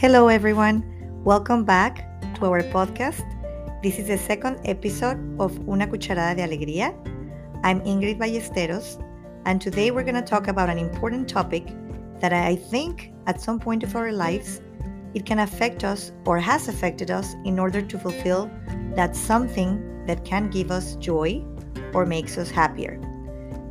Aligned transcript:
Hello, 0.00 0.28
everyone. 0.28 0.82
Welcome 1.24 1.62
back 1.66 2.08
to 2.36 2.46
our 2.46 2.62
podcast. 2.62 3.22
This 3.82 3.98
is 3.98 4.06
the 4.08 4.16
second 4.16 4.58
episode 4.64 5.18
of 5.38 5.52
Una 5.68 5.86
Cucharada 5.86 6.34
de 6.36 6.42
Alegría. 6.42 6.94
I'm 7.64 7.82
Ingrid 7.82 8.18
Ballesteros, 8.18 8.96
and 9.44 9.60
today 9.60 9.90
we're 9.90 10.02
going 10.02 10.14
to 10.14 10.22
talk 10.22 10.48
about 10.48 10.70
an 10.70 10.78
important 10.78 11.28
topic 11.28 11.66
that 12.18 12.32
I 12.32 12.56
think 12.56 13.12
at 13.26 13.42
some 13.42 13.60
point 13.60 13.82
of 13.82 13.94
our 13.94 14.10
lives 14.10 14.62
it 15.12 15.26
can 15.26 15.40
affect 15.40 15.84
us 15.84 16.12
or 16.24 16.38
has 16.38 16.66
affected 16.66 17.10
us 17.10 17.34
in 17.44 17.58
order 17.58 17.82
to 17.82 17.98
fulfill 17.98 18.50
that 18.96 19.14
something 19.14 20.06
that 20.06 20.24
can 20.24 20.48
give 20.48 20.70
us 20.70 20.96
joy 20.96 21.44
or 21.92 22.06
makes 22.06 22.38
us 22.38 22.50
happier, 22.50 22.94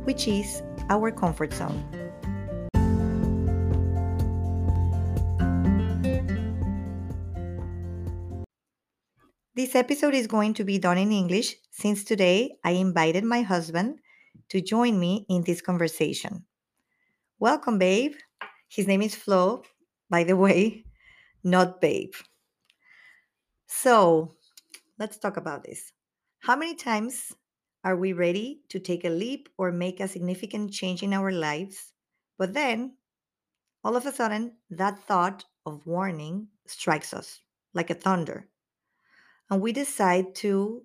which 0.04 0.28
is 0.28 0.62
our 0.90 1.10
comfort 1.10 1.52
zone. 1.52 1.99
This 9.60 9.74
episode 9.74 10.14
is 10.14 10.26
going 10.26 10.54
to 10.54 10.64
be 10.64 10.78
done 10.78 10.96
in 10.96 11.12
English 11.12 11.54
since 11.70 12.02
today 12.02 12.56
I 12.64 12.70
invited 12.70 13.24
my 13.24 13.42
husband 13.42 13.98
to 14.48 14.62
join 14.62 14.98
me 14.98 15.26
in 15.28 15.44
this 15.44 15.60
conversation. 15.60 16.46
Welcome, 17.38 17.76
babe. 17.76 18.14
His 18.68 18.86
name 18.86 19.02
is 19.02 19.14
Flo, 19.14 19.62
by 20.08 20.24
the 20.24 20.34
way, 20.34 20.86
not 21.44 21.82
babe. 21.82 22.14
So 23.66 24.34
let's 24.98 25.18
talk 25.18 25.36
about 25.36 25.62
this. 25.62 25.92
How 26.38 26.56
many 26.56 26.74
times 26.74 27.36
are 27.84 27.96
we 27.96 28.14
ready 28.14 28.62
to 28.70 28.80
take 28.80 29.04
a 29.04 29.10
leap 29.10 29.50
or 29.58 29.72
make 29.72 30.00
a 30.00 30.08
significant 30.08 30.72
change 30.72 31.02
in 31.02 31.12
our 31.12 31.30
lives? 31.30 31.92
But 32.38 32.54
then, 32.54 32.96
all 33.84 33.94
of 33.94 34.06
a 34.06 34.12
sudden, 34.12 34.56
that 34.70 35.00
thought 35.00 35.44
of 35.66 35.86
warning 35.86 36.48
strikes 36.66 37.12
us 37.12 37.42
like 37.74 37.90
a 37.90 37.94
thunder 37.94 38.48
and 39.50 39.60
we 39.60 39.72
decide 39.72 40.34
to 40.36 40.82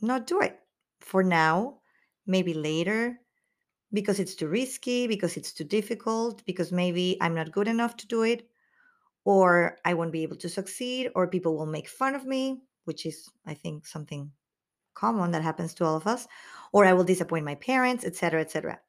not 0.00 0.26
do 0.26 0.40
it 0.40 0.58
for 1.00 1.22
now, 1.22 1.80
maybe 2.26 2.54
later, 2.54 3.18
because 3.92 4.20
it's 4.20 4.34
too 4.34 4.48
risky, 4.48 5.06
because 5.06 5.36
it's 5.36 5.52
too 5.52 5.64
difficult, 5.64 6.44
because 6.46 6.72
maybe 6.72 7.18
I'm 7.20 7.34
not 7.34 7.52
good 7.52 7.68
enough 7.68 7.96
to 7.98 8.06
do 8.06 8.22
it, 8.22 8.48
or 9.24 9.78
I 9.84 9.94
won't 9.94 10.12
be 10.12 10.22
able 10.22 10.36
to 10.36 10.48
succeed, 10.48 11.10
or 11.14 11.26
people 11.26 11.56
will 11.56 11.66
make 11.66 11.88
fun 11.88 12.14
of 12.14 12.24
me, 12.24 12.62
which 12.84 13.04
is, 13.04 13.28
I 13.46 13.54
think, 13.54 13.86
something 13.86 14.30
common 14.94 15.32
that 15.32 15.42
happens 15.42 15.74
to 15.74 15.84
all 15.84 15.96
of 15.96 16.06
us, 16.06 16.26
or 16.72 16.84
I 16.84 16.92
will 16.92 17.04
disappoint 17.04 17.44
my 17.44 17.56
parents, 17.56 18.04
etc., 18.04 18.40
etc. 18.40 18.80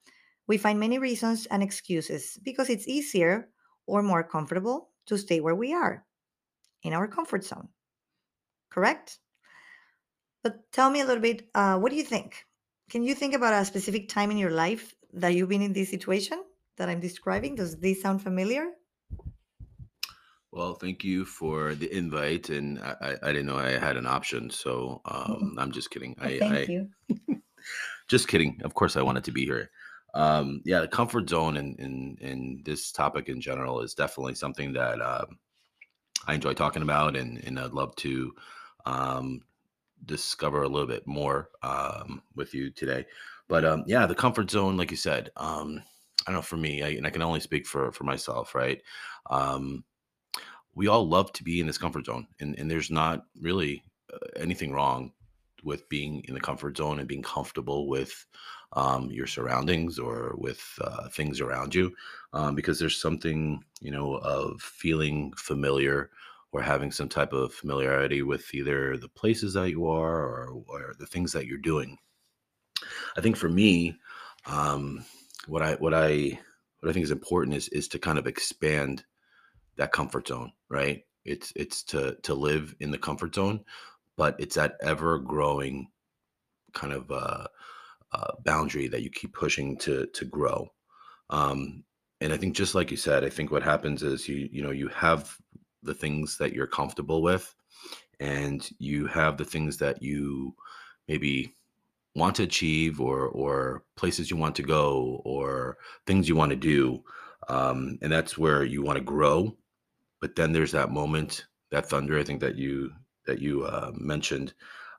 We 0.47 0.57
find 0.57 0.79
many 0.79 0.99
reasons 0.99 1.45
and 1.47 1.63
excuses 1.63 2.37
because 2.43 2.69
it's 2.69 2.87
easier 2.87 3.49
or 3.87 4.03
more 4.03 4.23
comfortable 4.23 4.89
to 5.07 5.17
stay 5.17 5.39
where 5.39 5.55
we 5.55 5.73
are 5.73 6.05
in 6.83 6.93
our 6.93 7.07
comfort 7.07 7.43
zone 7.43 7.69
correct? 8.73 9.19
But 10.43 10.71
tell 10.71 10.89
me 10.89 10.99
a 11.01 11.05
little 11.05 11.21
bit, 11.21 11.47
uh, 11.55 11.77
what 11.77 11.91
do 11.91 11.95
you 11.95 12.03
think? 12.03 12.45
Can 12.89 13.03
you 13.03 13.15
think 13.15 13.33
about 13.33 13.53
a 13.53 13.65
specific 13.65 14.09
time 14.09 14.31
in 14.31 14.37
your 14.37 14.51
life 14.51 14.93
that 15.13 15.33
you've 15.33 15.49
been 15.49 15.61
in 15.61 15.73
this 15.73 15.89
situation 15.89 16.43
that 16.77 16.89
I'm 16.89 16.99
describing? 16.99 17.55
Does 17.55 17.77
this 17.77 18.01
sound 18.01 18.21
familiar? 18.21 18.67
Well, 20.51 20.75
thank 20.75 21.03
you 21.03 21.25
for 21.25 21.73
the 21.73 21.91
invite, 21.91 22.49
and 22.49 22.77
I, 22.79 23.15
I, 23.23 23.27
didn't 23.31 23.47
know 23.47 23.57
I 23.57 23.71
had 23.71 23.97
an 23.97 24.05
option, 24.05 24.51
so 24.51 25.01
um, 25.05 25.55
I'm 25.57 25.71
just 25.71 25.89
kidding. 25.89 26.15
I, 26.19 26.37
thank 26.37 26.53
I 26.53 26.71
you. 26.71 26.89
just 28.07 28.27
kidding. 28.27 28.61
Of 28.63 28.75
course, 28.75 28.95
I 28.95 29.01
wanted 29.01 29.23
to 29.23 29.31
be 29.31 29.45
here. 29.45 29.71
Um, 30.13 30.61
yeah, 30.63 30.81
the 30.81 30.87
comfort 30.87 31.27
zone 31.27 31.57
in, 31.57 31.75
in 31.79 32.17
in 32.21 32.61
this 32.63 32.91
topic 32.91 33.29
in 33.29 33.41
general 33.41 33.81
is 33.81 33.95
definitely 33.95 34.35
something 34.35 34.73
that 34.73 35.01
um, 35.01 35.39
I 36.27 36.35
enjoy 36.35 36.53
talking 36.53 36.83
about, 36.83 37.15
and 37.15 37.43
and 37.43 37.59
I'd 37.59 37.71
love 37.71 37.95
to 37.97 38.35
um, 38.85 39.41
discover 40.05 40.63
a 40.63 40.69
little 40.69 40.87
bit 40.87 41.05
more 41.07 41.49
um, 41.61 42.21
with 42.35 42.53
you 42.53 42.69
today. 42.69 43.05
But 43.47 43.65
um, 43.65 43.83
yeah, 43.87 44.05
the 44.05 44.15
comfort 44.15 44.49
zone, 44.49 44.77
like 44.77 44.91
you 44.91 44.97
said, 44.97 45.31
um, 45.37 45.81
I 46.25 46.31
don't 46.31 46.35
know 46.35 46.41
for 46.41 46.57
me, 46.57 46.83
I, 46.83 46.89
and 46.89 47.05
I 47.05 47.09
can 47.09 47.21
only 47.21 47.39
speak 47.39 47.67
for 47.67 47.91
for 47.91 48.03
myself, 48.03 48.55
right? 48.55 48.81
Um, 49.29 49.83
we 50.75 50.87
all 50.87 51.07
love 51.07 51.31
to 51.33 51.43
be 51.43 51.59
in 51.59 51.67
this 51.67 51.77
comfort 51.77 52.05
zone, 52.05 52.27
and 52.39 52.57
and 52.57 52.69
there's 52.69 52.91
not 52.91 53.25
really 53.39 53.83
uh, 54.13 54.17
anything 54.37 54.71
wrong 54.71 55.11
with 55.63 55.87
being 55.89 56.23
in 56.27 56.33
the 56.33 56.39
comfort 56.39 56.77
zone 56.77 56.99
and 56.99 57.07
being 57.07 57.21
comfortable 57.21 57.87
with 57.87 58.25
um, 58.73 59.09
your 59.11 59.27
surroundings 59.27 59.99
or 59.99 60.35
with 60.37 60.61
uh, 60.81 61.07
things 61.09 61.39
around 61.39 61.75
you, 61.75 61.93
um, 62.33 62.55
because 62.55 62.79
there's 62.79 62.99
something 62.99 63.63
you 63.81 63.91
know 63.91 64.15
of 64.15 64.61
feeling 64.61 65.33
familiar 65.37 66.09
or 66.53 66.61
having 66.61 66.91
some 66.91 67.09
type 67.09 67.33
of 67.33 67.53
familiarity 67.53 68.21
with 68.21 68.53
either 68.53 68.95
the 68.95 69.09
places 69.09 69.53
that 69.53 69.71
you 69.71 69.87
are 69.87 70.21
or, 70.21 70.63
or 70.67 70.93
the 70.99 71.07
things 71.07 71.31
that 71.33 71.47
you're 71.47 71.57
doing. 71.57 71.97
I 73.17 73.21
think 73.21 73.35
for 73.35 73.49
me, 73.49 73.97
um, 74.45 75.03
what 75.47 75.61
I 75.61 75.73
what 75.75 75.93
I 75.93 76.39
what 76.79 76.89
I 76.89 76.93
think 76.93 77.03
is 77.03 77.11
important 77.11 77.55
is 77.55 77.67
is 77.69 77.87
to 77.89 77.99
kind 77.99 78.17
of 78.17 78.27
expand 78.27 79.03
that 79.77 79.91
comfort 79.91 80.27
zone, 80.27 80.51
right? 80.69 81.03
It's 81.25 81.51
it's 81.55 81.83
to 81.85 82.17
to 82.23 82.33
live 82.35 82.75
in 82.79 82.91
the 82.91 82.97
comfort 82.97 83.33
zone, 83.35 83.61
but 84.15 84.35
it's 84.39 84.55
that 84.55 84.75
ever 84.81 85.17
growing 85.19 85.87
kind 86.73 86.93
of 86.93 87.11
uh, 87.11 87.47
uh, 88.11 88.31
boundary 88.43 88.87
that 88.87 89.01
you 89.01 89.09
keep 89.09 89.33
pushing 89.33 89.77
to 89.79 90.05
to 90.07 90.25
grow. 90.25 90.67
Um, 91.29 91.83
and 92.21 92.31
I 92.31 92.37
think 92.37 92.55
just 92.55 92.75
like 92.75 92.91
you 92.91 92.97
said, 92.97 93.23
I 93.23 93.29
think 93.29 93.49
what 93.49 93.63
happens 93.63 94.03
is 94.03 94.27
you 94.27 94.49
you 94.51 94.61
know 94.61 94.71
you 94.71 94.89
have 94.89 95.35
the 95.83 95.93
things 95.93 96.37
that 96.37 96.53
you're 96.53 96.67
comfortable 96.67 97.21
with 97.21 97.53
and 98.19 98.69
you 98.79 99.07
have 99.07 99.37
the 99.37 99.45
things 99.45 99.77
that 99.77 100.01
you 100.01 100.55
maybe 101.07 101.55
want 102.15 102.35
to 102.35 102.43
achieve 102.43 103.01
or 103.01 103.27
or 103.29 103.83
places 103.95 104.29
you 104.29 104.37
want 104.37 104.55
to 104.55 104.63
go 104.63 105.21
or 105.25 105.77
things 106.05 106.29
you 106.29 106.35
want 106.35 106.51
to 106.51 106.55
do 106.55 107.03
um, 107.49 107.97
and 108.01 108.11
that's 108.11 108.37
where 108.37 108.63
you 108.63 108.81
want 108.81 108.97
to 108.97 109.03
grow 109.03 109.55
but 110.21 110.35
then 110.35 110.53
there's 110.53 110.71
that 110.71 110.91
moment 110.91 111.45
that 111.71 111.87
thunder 111.87 112.19
i 112.19 112.23
think 112.23 112.39
that 112.39 112.55
you 112.55 112.91
that 113.25 113.39
you 113.39 113.63
uh, 113.65 113.91
mentioned 113.95 114.53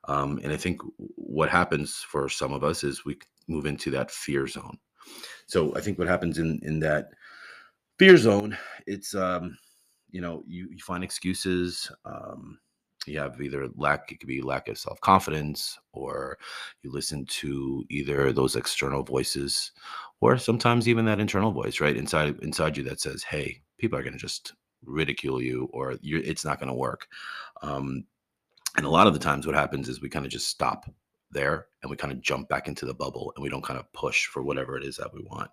um, 0.07 0.39
and 0.43 0.51
i 0.51 0.57
think 0.57 0.81
what 1.15 1.49
happens 1.49 2.05
for 2.07 2.27
some 2.27 2.53
of 2.53 2.63
us 2.63 2.83
is 2.83 3.05
we 3.05 3.17
move 3.47 3.65
into 3.65 3.91
that 3.91 4.11
fear 4.11 4.47
zone. 4.47 4.77
So 5.47 5.75
i 5.75 5.81
think 5.81 5.97
what 5.97 6.07
happens 6.07 6.37
in 6.37 6.59
in 6.63 6.79
that 6.81 7.09
fear 7.97 8.17
zone 8.17 8.57
it's 8.87 9.15
um 9.15 9.57
you 10.15 10.21
know 10.21 10.43
you, 10.47 10.67
you 10.71 10.79
find 10.79 11.03
excuses 11.03 11.91
um, 12.05 12.57
you 13.05 13.19
have 13.19 13.39
either 13.41 13.67
lack 13.75 14.11
it 14.11 14.19
could 14.19 14.27
be 14.27 14.41
lack 14.41 14.67
of 14.67 14.77
self-confidence 14.77 15.77
or 15.91 16.37
you 16.81 16.91
listen 16.91 17.25
to 17.25 17.83
either 17.89 18.31
those 18.31 18.55
external 18.55 19.03
voices 19.03 19.71
or 20.21 20.37
sometimes 20.37 20.87
even 20.87 21.05
that 21.05 21.19
internal 21.19 21.51
voice 21.51 21.81
right 21.81 21.97
inside 21.97 22.35
inside 22.41 22.77
you 22.77 22.83
that 22.83 23.01
says 23.01 23.23
hey 23.23 23.61
people 23.77 23.99
are 23.99 24.03
going 24.03 24.13
to 24.13 24.19
just 24.19 24.53
ridicule 24.85 25.41
you 25.41 25.69
or 25.73 25.95
it's 26.01 26.45
not 26.45 26.59
going 26.59 26.69
to 26.69 26.75
work. 26.75 27.07
Um, 27.61 28.05
and 28.77 28.85
a 28.85 28.89
lot 28.89 29.07
of 29.07 29.13
the 29.13 29.19
times 29.19 29.45
what 29.45 29.55
happens 29.55 29.89
is 29.89 30.01
we 30.01 30.09
kind 30.09 30.25
of 30.25 30.31
just 30.31 30.49
stop 30.49 30.89
there 31.31 31.67
and 31.81 31.89
we 31.89 31.97
kind 31.97 32.13
of 32.13 32.21
jump 32.21 32.47
back 32.49 32.67
into 32.67 32.85
the 32.85 32.93
bubble 32.93 33.33
and 33.35 33.43
we 33.43 33.49
don't 33.49 33.63
kind 33.63 33.79
of 33.79 33.91
push 33.93 34.27
for 34.27 34.43
whatever 34.43 34.77
it 34.77 34.83
is 34.83 34.97
that 34.97 35.13
we 35.13 35.21
want. 35.23 35.49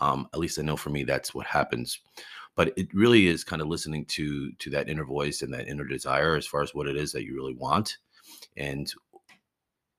Um, 0.00 0.28
at 0.32 0.40
least 0.40 0.58
i 0.58 0.62
know 0.62 0.76
for 0.76 0.90
me 0.90 1.04
that's 1.04 1.34
what 1.34 1.46
happens 1.46 2.00
but 2.54 2.72
it 2.76 2.92
really 2.92 3.26
is 3.26 3.44
kind 3.44 3.62
of 3.62 3.68
listening 3.68 4.04
to 4.06 4.52
to 4.52 4.70
that 4.70 4.88
inner 4.88 5.04
voice 5.04 5.42
and 5.42 5.52
that 5.52 5.68
inner 5.68 5.84
desire 5.84 6.36
as 6.36 6.46
far 6.46 6.62
as 6.62 6.74
what 6.74 6.88
it 6.88 6.96
is 6.96 7.12
that 7.12 7.24
you 7.24 7.34
really 7.34 7.54
want 7.54 7.98
and 8.56 8.92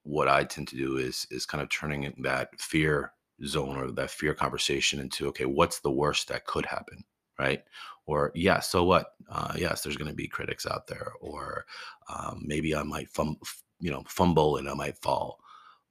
what 0.03 0.27
i 0.27 0.43
tend 0.43 0.67
to 0.67 0.75
do 0.75 0.97
is 0.97 1.25
is 1.31 1.45
kind 1.45 1.61
of 1.61 1.69
turning 1.69 2.13
that 2.19 2.49
fear 2.59 3.13
zone 3.45 3.77
or 3.77 3.91
that 3.91 4.11
fear 4.11 4.33
conversation 4.33 4.99
into 4.99 5.27
okay 5.27 5.45
what's 5.45 5.79
the 5.79 5.91
worst 5.91 6.27
that 6.27 6.45
could 6.45 6.65
happen? 6.65 7.03
Right? 7.39 7.63
Or 8.05 8.31
yeah 8.35 8.59
so 8.59 8.83
what? 8.83 9.13
Uh, 9.29 9.53
yes 9.57 9.81
there's 9.81 9.97
going 9.97 10.09
to 10.09 10.15
be 10.15 10.27
critics 10.27 10.65
out 10.65 10.87
there 10.87 11.13
or 11.19 11.65
um, 12.09 12.43
maybe 12.45 12.75
i 12.75 12.83
might 12.83 13.09
fum- 13.09 13.39
you 13.79 13.91
know 13.91 14.03
fumble 14.07 14.57
and 14.57 14.69
i 14.69 14.73
might 14.73 14.97
fall. 14.97 15.39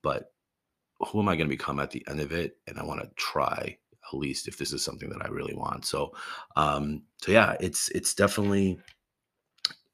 But 0.03 0.33
who 1.01 1.21
am 1.21 1.29
i 1.29 1.37
going 1.37 1.49
to 1.49 1.57
become 1.57 1.81
at 1.81 1.91
the 1.91 2.05
end 2.09 2.21
of 2.21 2.33
it? 2.33 2.57
And 2.67 2.79
i 2.79 2.85
want 2.85 3.01
to 3.03 3.11
try 3.17 3.77
least 4.17 4.49
if 4.49 4.59
this 4.59 4.73
is 4.73 4.85
something 4.85 5.09
that 5.11 5.25
I 5.25 5.29
really 5.29 5.55
want. 5.55 5.85
So, 5.85 6.13
um, 6.57 7.03
so 7.19 7.33
yeah, 7.33 7.57
it's 7.61 7.89
it's 7.91 8.15
definitely 8.15 8.79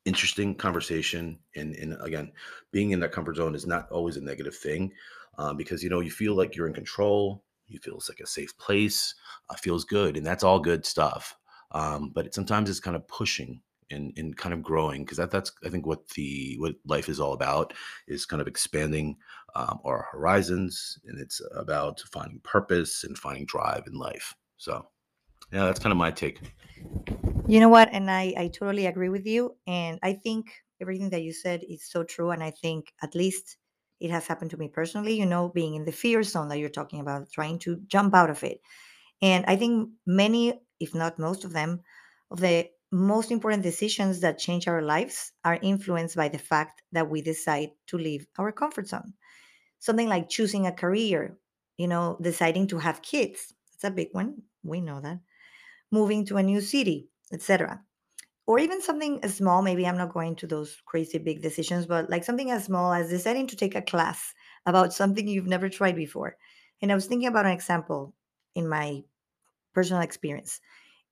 interesting 0.04 0.54
conversation. 0.54 1.38
And 1.56 1.74
and 1.76 1.96
again, 2.00 2.32
being 2.72 2.90
in 2.90 3.00
that 3.00 3.12
comfort 3.12 3.36
zone 3.36 3.54
is 3.54 3.66
not 3.66 3.90
always 3.90 4.16
a 4.16 4.20
negative 4.20 4.56
thing, 4.56 4.92
uh, 5.36 5.52
because 5.54 5.82
you 5.82 5.90
know 5.90 6.00
you 6.00 6.10
feel 6.10 6.34
like 6.34 6.56
you're 6.56 6.66
in 6.66 6.74
control. 6.74 7.44
You 7.66 7.78
feel 7.78 7.96
it's 7.96 8.08
like 8.08 8.20
a 8.20 8.26
safe 8.26 8.56
place. 8.58 9.14
Uh, 9.50 9.54
feels 9.54 9.84
good, 9.84 10.16
and 10.16 10.26
that's 10.26 10.44
all 10.44 10.58
good 10.58 10.86
stuff. 10.86 11.36
Um, 11.72 12.10
but 12.14 12.26
it, 12.26 12.34
sometimes 12.34 12.70
it's 12.70 12.80
kind 12.80 12.96
of 12.96 13.06
pushing 13.08 13.60
and, 13.90 14.12
and 14.16 14.36
kind 14.36 14.52
of 14.52 14.62
growing 14.62 15.04
because 15.04 15.18
that, 15.18 15.30
that's 15.30 15.52
I 15.64 15.68
think 15.68 15.86
what 15.86 16.08
the 16.10 16.56
what 16.58 16.74
life 16.86 17.08
is 17.08 17.20
all 17.20 17.32
about 17.32 17.72
is 18.06 18.26
kind 18.26 18.42
of 18.42 18.48
expanding 18.48 19.16
um, 19.54 19.80
our 19.84 20.08
horizons 20.12 20.98
and 21.06 21.18
it's 21.20 21.40
about 21.54 22.00
finding 22.12 22.40
purpose 22.40 23.04
and 23.04 23.18
finding 23.18 23.46
drive 23.46 23.84
in 23.86 23.94
life. 23.94 24.34
So 24.56 24.88
yeah, 25.52 25.64
that's 25.64 25.80
kind 25.80 25.92
of 25.92 25.96
my 25.96 26.10
take. 26.10 26.40
You 27.46 27.60
know 27.60 27.68
what? 27.68 27.88
And 27.92 28.10
I, 28.10 28.34
I 28.36 28.48
totally 28.48 28.86
agree 28.86 29.08
with 29.08 29.26
you. 29.26 29.56
And 29.66 29.98
I 30.02 30.12
think 30.12 30.50
everything 30.80 31.10
that 31.10 31.22
you 31.22 31.32
said 31.32 31.62
is 31.68 31.84
so 31.84 32.04
true. 32.04 32.30
And 32.30 32.42
I 32.42 32.50
think 32.50 32.92
at 33.02 33.14
least 33.14 33.56
it 34.00 34.10
has 34.10 34.26
happened 34.26 34.50
to 34.52 34.56
me 34.56 34.68
personally, 34.68 35.18
you 35.18 35.26
know, 35.26 35.48
being 35.48 35.74
in 35.74 35.84
the 35.84 35.92
fear 35.92 36.22
zone 36.22 36.48
that 36.48 36.58
you're 36.58 36.68
talking 36.68 37.00
about, 37.00 37.30
trying 37.32 37.58
to 37.60 37.80
jump 37.86 38.14
out 38.14 38.30
of 38.30 38.44
it. 38.44 38.60
And 39.22 39.44
I 39.46 39.56
think 39.56 39.90
many, 40.06 40.60
if 40.78 40.94
not 40.94 41.18
most 41.18 41.44
of 41.44 41.52
them, 41.52 41.80
of 42.30 42.40
the 42.40 42.68
most 42.90 43.30
important 43.30 43.62
decisions 43.62 44.20
that 44.20 44.38
change 44.38 44.68
our 44.68 44.82
lives 44.82 45.32
are 45.44 45.58
influenced 45.62 46.16
by 46.16 46.28
the 46.28 46.38
fact 46.38 46.82
that 46.92 47.10
we 47.10 47.22
decide 47.22 47.70
to 47.88 47.98
leave 47.98 48.26
our 48.38 48.52
comfort 48.52 48.88
zone. 48.88 49.14
Something 49.80 50.08
like 50.08 50.28
choosing 50.30 50.66
a 50.66 50.72
career, 50.72 51.38
you 51.78 51.88
know, 51.88 52.18
deciding 52.22 52.68
to 52.68 52.78
have 52.78 53.02
kids. 53.02 53.54
That's 53.72 53.84
a 53.92 53.96
big 53.96 54.10
one. 54.12 54.42
We 54.62 54.80
know 54.80 55.00
that. 55.00 55.20
Moving 55.90 56.24
to 56.26 56.36
a 56.36 56.42
new 56.42 56.60
city, 56.60 57.10
etc 57.32 57.84
or 58.46 58.58
even 58.58 58.82
something 58.82 59.22
as 59.24 59.36
small 59.36 59.62
maybe 59.62 59.86
i'm 59.86 59.96
not 59.98 60.12
going 60.12 60.34
to 60.36 60.46
those 60.46 60.82
crazy 60.86 61.18
big 61.18 61.42
decisions 61.42 61.86
but 61.86 62.10
like 62.10 62.24
something 62.24 62.50
as 62.50 62.64
small 62.64 62.92
as 62.92 63.10
deciding 63.10 63.46
to 63.46 63.56
take 63.56 63.74
a 63.74 63.82
class 63.82 64.34
about 64.66 64.92
something 64.92 65.28
you've 65.28 65.46
never 65.46 65.68
tried 65.68 65.96
before 65.96 66.36
and 66.82 66.90
i 66.92 66.94
was 66.94 67.06
thinking 67.06 67.28
about 67.28 67.46
an 67.46 67.52
example 67.52 68.14
in 68.54 68.68
my 68.68 69.02
personal 69.74 70.02
experience 70.02 70.60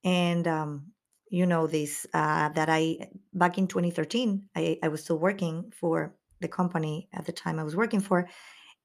and 0.04 0.48
um, 0.48 0.92
you 1.28 1.46
know 1.46 1.66
this 1.66 2.06
uh, 2.14 2.48
that 2.50 2.68
i 2.68 3.08
back 3.34 3.58
in 3.58 3.66
2013 3.66 4.48
I, 4.54 4.78
I 4.82 4.88
was 4.88 5.02
still 5.02 5.18
working 5.18 5.72
for 5.74 6.14
the 6.40 6.48
company 6.48 7.08
at 7.12 7.26
the 7.26 7.32
time 7.32 7.58
i 7.58 7.64
was 7.64 7.76
working 7.76 8.00
for 8.00 8.28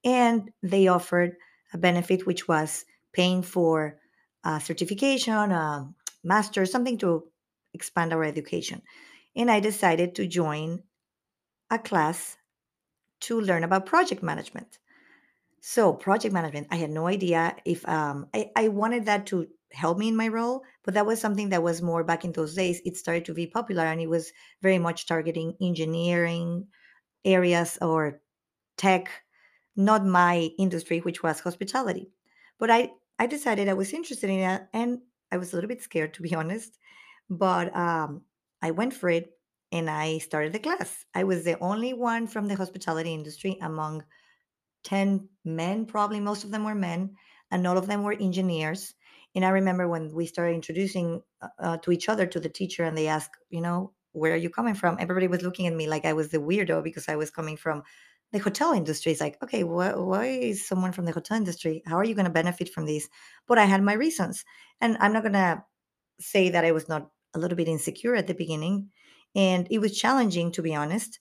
and 0.04 0.50
they 0.62 0.88
offered 0.88 1.36
a 1.72 1.78
benefit 1.78 2.26
which 2.26 2.48
was 2.48 2.84
paying 3.12 3.42
for 3.42 3.98
a 4.44 4.60
certification 4.60 5.52
a 5.52 5.88
master 6.24 6.66
something 6.66 6.98
to 6.98 7.24
expand 7.74 8.12
our 8.12 8.24
education. 8.24 8.82
And 9.34 9.50
i 9.50 9.60
decided 9.60 10.14
to 10.16 10.26
join 10.26 10.82
a 11.70 11.78
class 11.78 12.36
to 13.20 13.40
learn 13.40 13.64
about 13.64 13.86
project 13.86 14.22
management. 14.22 14.78
So 15.60 15.92
project 15.92 16.34
management 16.34 16.68
i 16.70 16.76
had 16.76 16.90
no 16.90 17.06
idea 17.06 17.56
if 17.64 17.88
um, 17.88 18.26
I, 18.34 18.50
I 18.56 18.68
wanted 18.68 19.06
that 19.06 19.26
to 19.26 19.48
help 19.74 19.98
me 19.98 20.08
in 20.08 20.16
my 20.16 20.28
role 20.28 20.62
but 20.84 20.94
that 20.94 21.06
was 21.06 21.20
something 21.20 21.48
that 21.50 21.62
was 21.62 21.82
more 21.82 22.04
back 22.04 22.24
in 22.24 22.32
those 22.32 22.54
days 22.54 22.80
it 22.84 22.96
started 22.96 23.24
to 23.24 23.34
be 23.34 23.46
popular 23.46 23.84
and 23.84 24.00
it 24.00 24.08
was 24.08 24.32
very 24.62 24.78
much 24.78 25.06
targeting 25.06 25.54
engineering 25.60 26.66
areas 27.24 27.78
or 27.80 28.20
tech 28.76 29.10
not 29.76 30.04
my 30.04 30.50
industry, 30.58 30.98
which 31.00 31.22
was 31.22 31.40
hospitality. 31.40 32.10
But 32.58 32.70
I, 32.70 32.92
I 33.18 33.26
decided 33.26 33.68
I 33.68 33.74
was 33.74 33.92
interested 33.92 34.30
in 34.30 34.40
it 34.40 34.62
and 34.72 35.00
I 35.30 35.36
was 35.38 35.52
a 35.52 35.56
little 35.56 35.68
bit 35.68 35.82
scared, 35.82 36.14
to 36.14 36.22
be 36.22 36.34
honest. 36.40 36.78
But 37.30 37.74
um, 37.76 38.22
I 38.60 38.70
went 38.72 38.94
for 38.94 39.08
it 39.08 39.30
and 39.70 39.88
I 39.88 40.18
started 40.18 40.52
the 40.52 40.58
class. 40.58 41.04
I 41.14 41.24
was 41.24 41.44
the 41.44 41.58
only 41.60 41.94
one 41.94 42.26
from 42.26 42.48
the 42.48 42.56
hospitality 42.56 43.14
industry 43.14 43.56
among 43.60 44.04
10 44.84 45.28
men, 45.44 45.86
probably 45.86 46.20
most 46.20 46.44
of 46.44 46.50
them 46.50 46.64
were 46.64 46.74
men, 46.74 47.14
and 47.50 47.66
all 47.66 47.78
of 47.78 47.86
them 47.86 48.02
were 48.02 48.12
engineers. 48.12 48.94
And 49.34 49.44
I 49.44 49.50
remember 49.50 49.88
when 49.88 50.12
we 50.12 50.26
started 50.26 50.54
introducing 50.54 51.22
uh, 51.40 51.48
uh, 51.58 51.76
to 51.78 51.92
each 51.92 52.08
other 52.08 52.26
to 52.26 52.40
the 52.40 52.48
teacher, 52.48 52.84
and 52.84 52.96
they 52.96 53.08
asked, 53.08 53.36
you 53.50 53.60
know, 53.60 53.92
where 54.12 54.32
are 54.34 54.36
you 54.36 54.50
coming 54.50 54.74
from? 54.74 54.96
Everybody 55.00 55.26
was 55.28 55.42
looking 55.42 55.66
at 55.66 55.74
me 55.74 55.88
like 55.88 56.04
I 56.04 56.12
was 56.12 56.28
the 56.28 56.38
weirdo 56.38 56.84
because 56.84 57.08
I 57.08 57.16
was 57.16 57.30
coming 57.30 57.56
from 57.56 57.82
the 58.32 58.38
hotel 58.38 58.72
industry. 58.72 59.12
It's 59.12 59.20
like, 59.20 59.42
okay, 59.42 59.62
wh- 59.62 59.96
why 60.06 60.26
is 60.26 60.66
someone 60.66 60.92
from 60.92 61.06
the 61.06 61.12
hotel 61.12 61.36
industry? 61.36 61.82
How 61.86 61.96
are 61.96 62.04
you 62.04 62.14
going 62.14 62.26
to 62.26 62.30
benefit 62.30 62.68
from 62.68 62.86
this? 62.86 63.08
But 63.46 63.58
I 63.58 63.64
had 63.64 63.82
my 63.82 63.94
reasons. 63.94 64.44
And 64.80 64.96
I'm 65.00 65.12
not 65.12 65.22
going 65.22 65.32
to 65.34 65.64
say 66.20 66.50
that 66.50 66.64
I 66.64 66.72
was 66.72 66.88
not 66.88 67.10
a 67.34 67.38
little 67.38 67.56
bit 67.56 67.68
insecure 67.68 68.14
at 68.14 68.26
the 68.26 68.34
beginning. 68.34 68.90
And 69.34 69.66
it 69.70 69.78
was 69.78 69.98
challenging, 69.98 70.52
to 70.52 70.62
be 70.62 70.74
honest 70.74 71.18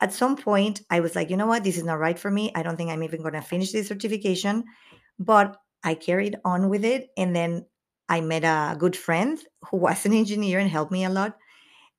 at 0.00 0.12
some 0.12 0.36
point 0.36 0.82
i 0.90 1.00
was 1.00 1.14
like 1.14 1.30
you 1.30 1.36
know 1.36 1.46
what 1.46 1.64
this 1.64 1.76
is 1.76 1.84
not 1.84 1.98
right 1.98 2.18
for 2.18 2.30
me 2.30 2.50
i 2.54 2.62
don't 2.62 2.76
think 2.76 2.90
i'm 2.90 3.02
even 3.02 3.22
going 3.22 3.34
to 3.34 3.40
finish 3.42 3.72
this 3.72 3.88
certification 3.88 4.64
but 5.18 5.56
i 5.84 5.94
carried 5.94 6.36
on 6.44 6.68
with 6.68 6.84
it 6.84 7.10
and 7.16 7.34
then 7.36 7.66
i 8.08 8.20
met 8.20 8.44
a 8.44 8.76
good 8.78 8.96
friend 8.96 9.38
who 9.70 9.76
was 9.78 10.04
an 10.06 10.12
engineer 10.12 10.58
and 10.58 10.70
helped 10.70 10.92
me 10.92 11.04
a 11.04 11.10
lot. 11.10 11.36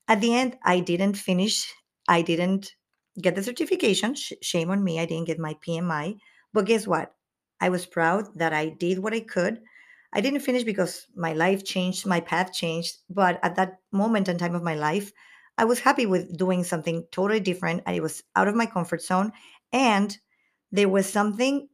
At 0.07 0.21
the 0.21 0.33
end 0.35 0.57
i 0.63 0.79
didn't 0.79 1.15
finish 1.17 1.73
i 2.07 2.21
didn't 2.21 2.73
get 3.21 3.35
the 3.35 3.43
certification 3.43 4.15
Sh- 4.15 4.33
shame 4.41 4.69
on 4.71 4.83
me 4.83 4.99
i 4.99 5.05
didn't 5.05 5.27
get 5.27 5.39
my 5.39 5.55
pmi 5.55 6.17
but 6.53 6.65
guess 6.65 6.87
what? 6.87 7.15
I 7.59 7.69
was 7.69 7.85
proud 7.85 8.27
that 8.37 8.53
i 8.53 8.69
did 8.69 8.99
what 8.99 9.13
i 9.13 9.19
could. 9.19 9.61
I 10.13 10.21
didn't 10.21 10.41
finish 10.41 10.63
because 10.63 11.07
my 11.15 11.33
life 11.33 11.65
changed 11.65 12.05
my 12.05 12.21
path 12.21 12.53
changed 12.53 12.99
but 13.09 13.39
at 13.43 13.55
that 13.57 13.79
moment 13.91 14.27
and 14.29 14.39
time 14.39 14.55
of 14.55 14.63
my 14.63 14.75
life 14.75 15.11
i 15.57 15.65
was 15.65 15.79
happy 15.79 16.05
with 16.05 16.37
doing 16.37 16.63
something 16.63 17.05
totally 17.11 17.39
different. 17.41 17.83
I 17.85 17.99
was 17.99 18.23
out 18.37 18.47
of 18.47 18.55
my 18.55 18.65
comfort 18.67 19.01
zone 19.01 19.33
and 19.73 20.17
there 20.71 20.89
was 20.89 21.07
something 21.11 21.69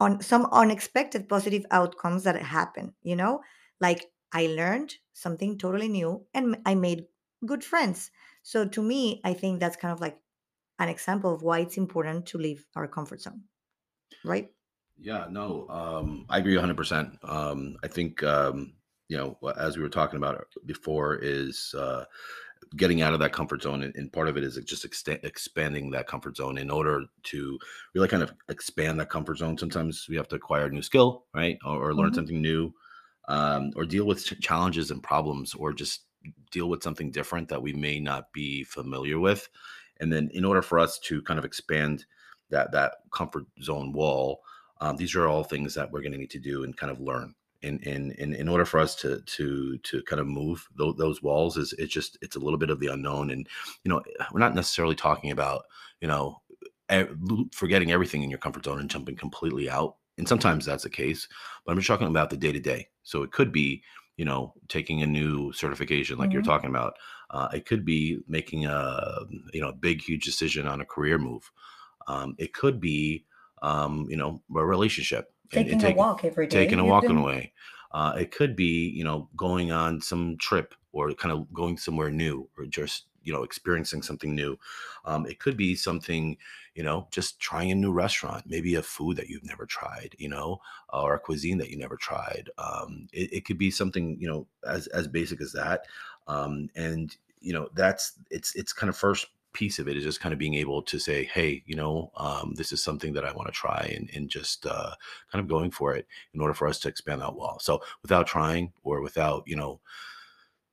on 0.00 0.20
some 0.22 0.46
unexpected 0.52 1.28
positive 1.28 1.64
outcomes 1.70 2.24
that 2.24 2.40
happened 2.40 2.92
you 3.02 3.16
know? 3.16 3.42
Like 3.80 4.10
i 4.32 4.46
learned 4.46 4.96
something 5.12 5.58
totally 5.58 5.88
new 5.88 6.26
and 6.34 6.56
i 6.66 6.74
made 6.74 7.06
good 7.46 7.64
friends. 7.64 8.10
So 8.42 8.66
to 8.68 8.82
me 8.82 9.20
i 9.24 9.34
think 9.34 9.60
that's 9.60 9.76
kind 9.76 9.92
of 9.92 10.00
like 10.00 10.18
an 10.78 10.88
example 10.88 11.34
of 11.34 11.42
why 11.42 11.60
it's 11.60 11.76
important 11.78 12.26
to 12.26 12.38
leave 12.38 12.66
our 12.76 12.88
comfort 12.88 13.20
zone 13.22 13.44
right? 14.24 14.50
Yeah, 14.96 15.26
no, 15.30 15.68
um, 15.68 16.26
I 16.28 16.38
agree 16.38 16.54
100%. 16.54 17.18
Um, 17.24 17.76
I 17.82 17.88
think, 17.88 18.22
um, 18.22 18.74
you 19.08 19.16
know, 19.16 19.38
as 19.56 19.76
we 19.76 19.82
were 19.82 19.88
talking 19.88 20.16
about 20.16 20.46
before, 20.64 21.16
is 21.16 21.74
uh, 21.76 22.04
getting 22.76 23.02
out 23.02 23.12
of 23.12 23.20
that 23.20 23.32
comfort 23.32 23.62
zone. 23.62 23.82
And, 23.82 23.94
and 23.96 24.12
part 24.12 24.28
of 24.28 24.36
it 24.36 24.44
is 24.44 24.56
just 24.64 24.86
exta- 24.88 25.24
expanding 25.24 25.90
that 25.90 26.06
comfort 26.06 26.36
zone 26.36 26.58
in 26.58 26.70
order 26.70 27.04
to 27.24 27.58
really 27.94 28.08
kind 28.08 28.22
of 28.22 28.32
expand 28.48 29.00
that 29.00 29.10
comfort 29.10 29.38
zone. 29.38 29.58
Sometimes 29.58 30.06
we 30.08 30.16
have 30.16 30.28
to 30.28 30.36
acquire 30.36 30.66
a 30.66 30.70
new 30.70 30.82
skill, 30.82 31.24
right? 31.34 31.58
Or, 31.64 31.88
or 31.90 31.94
learn 31.94 32.12
hmm 32.12 32.14
something 32.14 32.40
new, 32.40 32.72
um, 33.28 33.72
or 33.76 33.84
deal 33.84 34.04
with 34.06 34.24
ch- 34.24 34.40
challenges 34.40 34.90
and 34.90 35.02
problems, 35.02 35.54
or 35.54 35.72
just 35.72 36.02
deal 36.50 36.68
with 36.68 36.82
something 36.82 37.10
different 37.10 37.48
that 37.48 37.62
we 37.62 37.72
may 37.72 38.00
not 38.00 38.32
be 38.32 38.64
familiar 38.64 39.18
with. 39.18 39.48
And 40.00 40.12
then, 40.12 40.30
in 40.32 40.44
order 40.44 40.62
for 40.62 40.78
us 40.78 40.98
to 41.00 41.22
kind 41.22 41.38
of 41.38 41.44
expand 41.44 42.06
that 42.50 42.72
that 42.72 42.96
comfort 43.12 43.44
zone 43.62 43.92
wall, 43.92 44.40
um, 44.80 44.96
these 44.96 45.14
are 45.14 45.28
all 45.28 45.44
things 45.44 45.74
that 45.74 45.90
we're 45.90 46.02
going 46.02 46.12
to 46.12 46.18
need 46.18 46.30
to 46.30 46.38
do 46.38 46.64
and 46.64 46.76
kind 46.76 46.90
of 46.90 47.00
learn. 47.00 47.34
In, 47.64 47.78
in, 47.80 48.12
in, 48.12 48.34
in 48.34 48.48
order 48.48 48.64
for 48.64 48.78
us 48.78 48.94
to 48.96 49.20
to 49.20 49.78
to 49.78 50.02
kind 50.02 50.20
of 50.20 50.26
move 50.26 50.68
those, 50.76 50.96
those 50.96 51.22
walls 51.22 51.56
is 51.56 51.72
it's 51.78 51.92
just 51.92 52.18
it's 52.20 52.36
a 52.36 52.40
little 52.40 52.58
bit 52.58 52.70
of 52.70 52.78
the 52.78 52.88
unknown 52.88 53.30
and 53.30 53.48
you 53.84 53.88
know 53.88 54.02
we're 54.32 54.40
not 54.40 54.54
necessarily 54.54 54.94
talking 54.94 55.30
about 55.30 55.64
you 56.00 56.08
know 56.08 56.42
forgetting 57.52 57.90
everything 57.90 58.22
in 58.22 58.30
your 58.30 58.38
comfort 58.38 58.64
zone 58.64 58.78
and 58.80 58.90
jumping 58.90 59.16
completely 59.16 59.68
out. 59.68 59.96
And 60.18 60.28
sometimes 60.28 60.64
that's 60.64 60.84
the 60.84 60.90
case 60.90 61.26
but 61.66 61.72
i'm 61.72 61.78
just 61.78 61.88
talking 61.88 62.06
about 62.06 62.30
the 62.30 62.36
day 62.36 62.52
to 62.52 62.60
day 62.60 62.86
so 63.02 63.24
it 63.24 63.32
could 63.32 63.50
be 63.50 63.82
you 64.16 64.24
know 64.24 64.54
taking 64.68 65.02
a 65.02 65.06
new 65.06 65.52
certification 65.52 66.18
like 66.18 66.32
you're 66.32 66.42
hmm 66.42 66.46
talking 66.46 66.70
about. 66.70 66.94
Uh, 67.30 67.48
it 67.52 67.66
could 67.66 67.84
be 67.84 68.20
making 68.28 68.64
a 68.66 69.20
you 69.52 69.60
know 69.60 69.70
a 69.70 69.72
big 69.72 70.00
huge 70.00 70.24
decision 70.24 70.68
on 70.68 70.80
a 70.80 70.84
career 70.84 71.18
move. 71.18 71.50
Um, 72.06 72.36
it 72.38 72.52
could 72.52 72.80
be 72.80 73.24
um, 73.62 74.06
you 74.08 74.16
know 74.16 74.40
a 74.54 74.64
relationship 74.64 75.33
and, 75.52 75.68
and 75.68 75.80
taking 75.80 75.94
a 75.94 75.96
walk 75.96 76.24
every 76.24 76.46
day 76.46 76.64
taking 76.64 76.78
a 76.78 76.84
walking 76.84 77.10
can 77.10 77.18
away 77.18 77.52
uh, 77.92 78.12
it 78.18 78.32
could 78.32 78.56
be 78.56 78.88
you 78.88 79.04
know 79.04 79.28
going 79.36 79.70
on 79.70 80.00
some 80.00 80.36
trip 80.38 80.74
or 80.92 81.12
kind 81.12 81.32
of 81.32 81.52
going 81.52 81.76
somewhere 81.76 82.10
new 82.10 82.48
or 82.58 82.66
just 82.66 83.06
you 83.22 83.32
know 83.32 83.42
experiencing 83.42 84.02
something 84.02 84.34
new. 84.34 84.56
Um, 85.04 85.26
it 85.26 85.40
could 85.40 85.56
be 85.56 85.74
something 85.74 86.36
you 86.74 86.82
know 86.82 87.08
just 87.10 87.40
trying 87.40 87.70
a 87.70 87.74
new 87.74 87.92
restaurant 87.92 88.44
maybe 88.46 88.74
a 88.74 88.82
food 88.82 89.16
that 89.16 89.28
you've 89.28 89.44
never 89.44 89.64
tried 89.64 90.14
you 90.18 90.28
know 90.28 90.58
or 90.92 91.14
a 91.14 91.20
cuisine 91.20 91.58
that 91.58 91.70
you 91.70 91.78
never 91.78 91.96
tried. 91.96 92.50
Um, 92.58 93.08
it, 93.12 93.32
it 93.32 93.44
could 93.44 93.58
be 93.58 93.70
something 93.70 94.16
you 94.20 94.28
know 94.28 94.46
as 94.66 94.86
as 94.88 95.08
basic 95.08 95.40
as 95.40 95.52
that. 95.52 95.86
Um, 96.26 96.68
and 96.74 97.16
you 97.40 97.52
know 97.52 97.68
that's 97.74 98.12
it's 98.30 98.54
it's 98.54 98.72
kind 98.72 98.88
of 98.88 98.96
first 98.96 99.26
piece 99.54 99.78
of 99.78 99.88
it 99.88 99.96
is 99.96 100.04
just 100.04 100.20
kind 100.20 100.32
of 100.32 100.38
being 100.38 100.54
able 100.54 100.82
to 100.82 100.98
say 100.98 101.24
hey 101.32 101.62
you 101.66 101.76
know 101.76 102.10
um, 102.16 102.52
this 102.56 102.72
is 102.72 102.82
something 102.82 103.14
that 103.14 103.24
i 103.24 103.32
want 103.32 103.46
to 103.46 103.52
try 103.52 103.90
and, 103.96 104.10
and 104.14 104.28
just 104.28 104.66
uh, 104.66 104.92
kind 105.30 105.42
of 105.42 105.48
going 105.48 105.70
for 105.70 105.94
it 105.94 106.06
in 106.32 106.40
order 106.40 106.54
for 106.54 106.68
us 106.68 106.78
to 106.80 106.88
expand 106.88 107.20
that 107.20 107.34
wall. 107.34 107.58
So 107.60 107.80
without 108.02 108.26
trying 108.26 108.72
or 108.82 109.00
without 109.00 109.44
you 109.46 109.56
know 109.56 109.80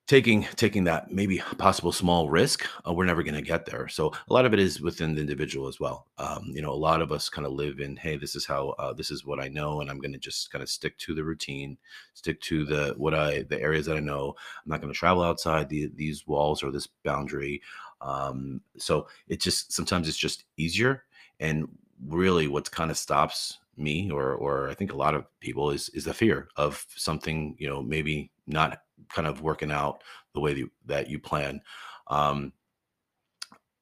taking 0.07 0.43
taking 0.55 0.83
that 0.83 1.11
maybe 1.11 1.37
possible 1.57 1.91
small 1.91 2.29
risk 2.29 2.67
uh, 2.85 2.91
we're 2.91 3.05
never 3.05 3.23
going 3.23 3.35
to 3.35 3.41
get 3.41 3.65
there. 3.65 3.87
So 3.87 4.11
a 4.29 4.33
lot 4.33 4.45
of 4.45 4.53
it 4.53 4.59
is 4.59 4.81
within 4.81 5.15
the 5.15 5.21
individual 5.21 5.67
as 5.67 5.79
well. 5.79 6.07
Um, 6.17 6.45
you 6.47 6.61
know 6.61 6.71
a 6.71 6.73
lot 6.73 7.01
of 7.01 7.11
us 7.11 7.29
kind 7.29 7.45
of 7.45 7.53
live 7.53 7.79
in 7.79 7.95
hey 7.95 8.17
this 8.17 8.35
is 8.35 8.45
how 8.45 8.69
uh, 8.79 8.93
this 8.93 9.11
is 9.11 9.25
what 9.25 9.39
i 9.39 9.47
know 9.47 9.81
and 9.81 9.89
i'm 9.89 9.99
going 9.99 10.13
to 10.13 10.19
just 10.19 10.51
kind 10.51 10.61
of 10.61 10.69
stick 10.69 10.97
to 10.99 11.15
the 11.15 11.23
routine 11.23 11.77
stick 12.13 12.39
to 12.41 12.65
the 12.65 12.93
what 12.97 13.13
i 13.13 13.43
the 13.43 13.61
areas 13.61 13.85
that 13.85 13.97
i 13.97 13.99
know. 13.99 14.35
I'm 14.63 14.69
not 14.71 14.81
going 14.81 14.93
to 14.93 14.99
travel 14.99 15.23
outside 15.23 15.69
the, 15.69 15.91
these 15.95 16.27
walls 16.27 16.63
or 16.63 16.71
this 16.71 16.87
boundary 17.03 17.61
um, 18.01 18.61
so 18.77 19.07
it 19.27 19.39
just 19.39 19.71
sometimes 19.71 20.07
it's 20.07 20.17
just 20.17 20.45
easier 20.57 21.03
and 21.39 21.67
really 22.07 22.47
what 22.47 22.71
kind 22.71 22.91
of 22.91 22.97
stops 22.97 23.59
me 23.77 24.11
or 24.11 24.33
or 24.33 24.69
i 24.69 24.73
think 24.73 24.91
a 24.91 24.97
lot 24.97 25.15
of 25.15 25.25
people 25.39 25.71
is 25.71 25.87
is 25.89 26.03
the 26.03 26.13
fear 26.13 26.49
of 26.57 26.85
something 26.95 27.55
you 27.57 27.67
know 27.67 27.81
maybe 27.81 28.31
not 28.47 28.79
kind 29.09 29.27
of 29.27 29.41
working 29.41 29.71
out 29.71 30.03
the 30.33 30.39
way 30.39 30.53
that 30.53 30.59
you, 30.59 30.71
that 30.85 31.09
you 31.09 31.19
plan. 31.19 31.61
Um, 32.07 32.53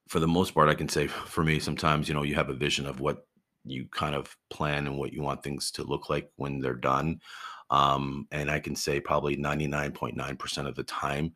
for 0.08 0.20
the 0.20 0.28
most 0.28 0.54
part, 0.54 0.68
I 0.68 0.74
can 0.74 0.88
say 0.88 1.06
for 1.06 1.44
me, 1.44 1.58
sometimes 1.58 2.08
you 2.08 2.14
know 2.14 2.22
you 2.22 2.34
have 2.34 2.50
a 2.50 2.54
vision 2.54 2.86
of 2.86 3.00
what 3.00 3.26
you 3.64 3.86
kind 3.90 4.14
of 4.14 4.36
plan 4.48 4.86
and 4.86 4.96
what 4.96 5.12
you 5.12 5.22
want 5.22 5.42
things 5.42 5.70
to 5.72 5.84
look 5.84 6.08
like 6.08 6.30
when 6.36 6.60
they're 6.60 6.74
done. 6.74 7.20
Um, 7.68 8.26
and 8.32 8.50
I 8.50 8.58
can 8.58 8.74
say 8.74 9.00
probably 9.00 9.36
99.9% 9.36 10.66
of 10.66 10.74
the 10.74 10.82
time, 10.82 11.34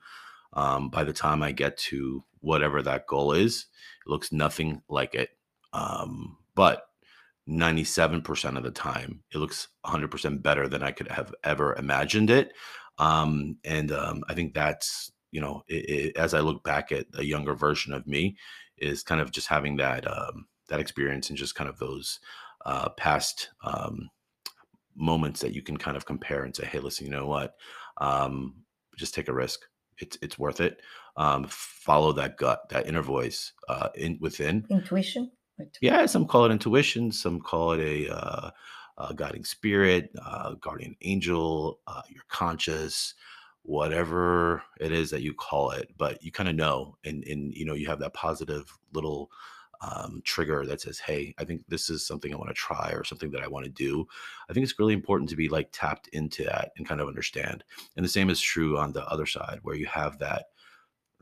um, 0.54 0.88
by 0.88 1.04
the 1.04 1.12
time 1.12 1.42
I 1.42 1.52
get 1.52 1.76
to 1.76 2.24
whatever 2.44 2.82
that 2.82 3.06
goal 3.06 3.32
is, 3.32 3.66
it 4.06 4.10
looks 4.10 4.32
nothing 4.32 4.82
like 4.88 5.14
it. 5.14 5.30
Um, 5.72 6.36
but 6.54 6.82
97% 7.48 8.56
of 8.56 8.62
the 8.62 8.70
time, 8.70 9.22
it 9.32 9.38
looks 9.38 9.68
100% 9.86 10.42
better 10.42 10.68
than 10.68 10.82
I 10.82 10.92
could 10.92 11.08
have 11.08 11.34
ever 11.42 11.74
imagined 11.74 12.30
it. 12.30 12.52
Um, 12.98 13.56
and 13.64 13.90
um, 13.92 14.22
I 14.28 14.34
think 14.34 14.54
that's, 14.54 15.10
you 15.30 15.40
know, 15.40 15.62
it, 15.68 15.90
it, 15.90 16.16
as 16.16 16.32
I 16.32 16.40
look 16.40 16.62
back 16.62 16.92
at 16.92 17.06
a 17.14 17.24
younger 17.24 17.54
version 17.54 17.92
of 17.92 18.06
me, 18.06 18.36
is 18.78 19.02
kind 19.02 19.20
of 19.20 19.30
just 19.30 19.48
having 19.48 19.76
that 19.76 20.06
um, 20.10 20.46
that 20.68 20.80
experience 20.80 21.28
and 21.28 21.38
just 21.38 21.54
kind 21.54 21.68
of 21.68 21.78
those 21.78 22.20
uh, 22.66 22.88
past 22.90 23.50
um, 23.62 24.10
moments 24.96 25.40
that 25.40 25.54
you 25.54 25.62
can 25.62 25.76
kind 25.76 25.96
of 25.96 26.06
compare 26.06 26.44
and 26.44 26.54
say, 26.54 26.66
hey, 26.66 26.78
listen, 26.78 27.06
you 27.06 27.12
know 27.12 27.26
what? 27.26 27.54
Um, 27.98 28.54
just 28.96 29.14
take 29.14 29.28
a 29.28 29.34
risk. 29.34 29.60
It's 29.98 30.18
it's 30.22 30.38
worth 30.38 30.60
it. 30.60 30.80
Um, 31.16 31.46
follow 31.48 32.12
that 32.12 32.36
gut, 32.36 32.68
that 32.70 32.86
inner 32.86 33.02
voice 33.02 33.52
uh, 33.68 33.90
in 33.94 34.18
within. 34.20 34.66
Intuition. 34.68 35.30
Yeah, 35.80 36.06
some 36.06 36.26
call 36.26 36.46
it 36.46 36.52
intuition. 36.52 37.12
Some 37.12 37.40
call 37.40 37.72
it 37.72 37.80
a, 37.80 38.12
uh, 38.12 38.50
a 38.98 39.14
guiding 39.14 39.44
spirit, 39.44 40.10
uh, 40.20 40.54
guardian 40.54 40.96
angel, 41.02 41.78
uh, 41.86 42.02
your 42.08 42.24
conscious, 42.28 43.14
whatever 43.62 44.62
it 44.80 44.92
is 44.92 45.10
that 45.10 45.22
you 45.22 45.32
call 45.32 45.70
it. 45.70 45.90
But 45.96 46.22
you 46.22 46.32
kind 46.32 46.48
of 46.48 46.56
know, 46.56 46.96
and 47.04 47.24
and 47.24 47.54
you 47.54 47.64
know, 47.64 47.74
you 47.74 47.86
have 47.86 48.00
that 48.00 48.14
positive 48.14 48.76
little 48.92 49.30
um, 49.80 50.22
trigger 50.24 50.64
that 50.66 50.80
says, 50.80 50.98
"Hey, 50.98 51.34
I 51.38 51.44
think 51.44 51.62
this 51.68 51.90
is 51.90 52.06
something 52.06 52.32
I 52.32 52.36
want 52.36 52.48
to 52.50 52.54
try 52.54 52.92
or 52.92 53.04
something 53.04 53.30
that 53.32 53.42
I 53.42 53.48
want 53.48 53.64
to 53.64 53.70
do." 53.70 54.06
I 54.48 54.52
think 54.52 54.64
it's 54.64 54.78
really 54.78 54.94
important 54.94 55.30
to 55.30 55.36
be 55.36 55.48
like 55.48 55.68
tapped 55.72 56.08
into 56.08 56.44
that 56.44 56.72
and 56.76 56.86
kind 56.88 57.00
of 57.00 57.08
understand. 57.08 57.64
And 57.96 58.04
the 58.04 58.10
same 58.10 58.30
is 58.30 58.40
true 58.40 58.78
on 58.78 58.92
the 58.92 59.06
other 59.06 59.26
side, 59.26 59.60
where 59.62 59.76
you 59.76 59.86
have 59.86 60.18
that 60.18 60.46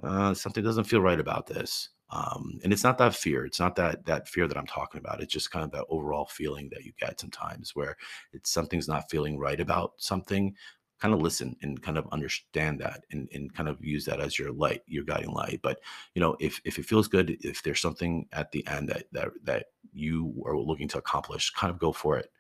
uh, 0.03 0.35
something 0.35 0.65
doesn't 0.65 0.85
feel 0.85 1.01
right 1.01 1.21
about 1.21 1.47
this. 1.47 1.91
Um, 2.11 2.61
and 2.63 2.73
it's 2.73 2.85
not 2.85 2.99
that 2.99 3.15
fear. 3.15 3.47
It's 3.47 3.61
not 3.61 3.75
that 3.77 4.05
that 4.05 4.29
fear 4.29 4.47
that 4.47 4.59
I'm 4.59 4.67
talking 4.67 4.99
about. 4.99 5.23
It's 5.23 5.33
just 5.33 5.51
kind 5.51 5.65
of 5.65 5.71
that 5.73 5.87
overall 5.89 6.27
feeling 6.27 6.69
that 6.73 6.85
you 6.85 6.93
get 7.01 7.19
sometimes, 7.19 7.75
where 7.75 7.97
it's 8.33 8.51
something's 8.51 8.89
not 8.89 9.09
feeling 9.11 9.39
right 9.39 9.59
about 9.59 9.93
something, 9.97 10.55
kind 11.03 11.15
of 11.15 11.21
listen 11.21 11.57
and 11.63 11.83
kind 11.83 11.99
of 11.99 12.07
understand 12.13 12.79
that 12.81 13.05
and, 13.11 13.29
and 13.35 13.53
kind 13.53 13.69
of 13.69 13.85
use 13.85 14.05
that 14.05 14.21
as 14.21 14.39
your 14.39 14.53
light 14.53 14.83
your 14.87 15.03
guiding 15.03 15.33
light 15.33 15.59
but 15.61 15.81
you 16.15 16.21
know 16.21 16.37
if 16.39 16.61
if 16.65 16.79
it 16.79 16.85
feels 16.85 17.09
good 17.09 17.37
if 17.41 17.61
there's 17.65 17.81
something 17.81 18.25
at 18.33 18.53
the 18.53 18.65
end 18.69 18.89
that 18.89 19.07
that 19.11 19.31
that 19.43 19.67
you 19.93 20.33
are 20.47 20.57
looking 20.57 20.87
to 20.87 20.99
accomplish 20.99 21.51
kind 21.51 21.73
of 21.73 21.81
go 21.81 21.91
for 21.91 22.19
it 22.19 22.31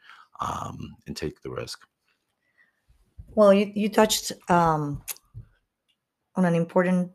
um, 0.40 0.94
and 1.08 1.16
take 1.16 1.42
the 1.42 1.50
risk 1.50 1.80
well 3.34 3.52
you, 3.52 3.68
you 3.74 3.88
touched 3.88 4.30
um, 4.48 5.02
on 6.36 6.44
an 6.44 6.54
important 6.54 7.10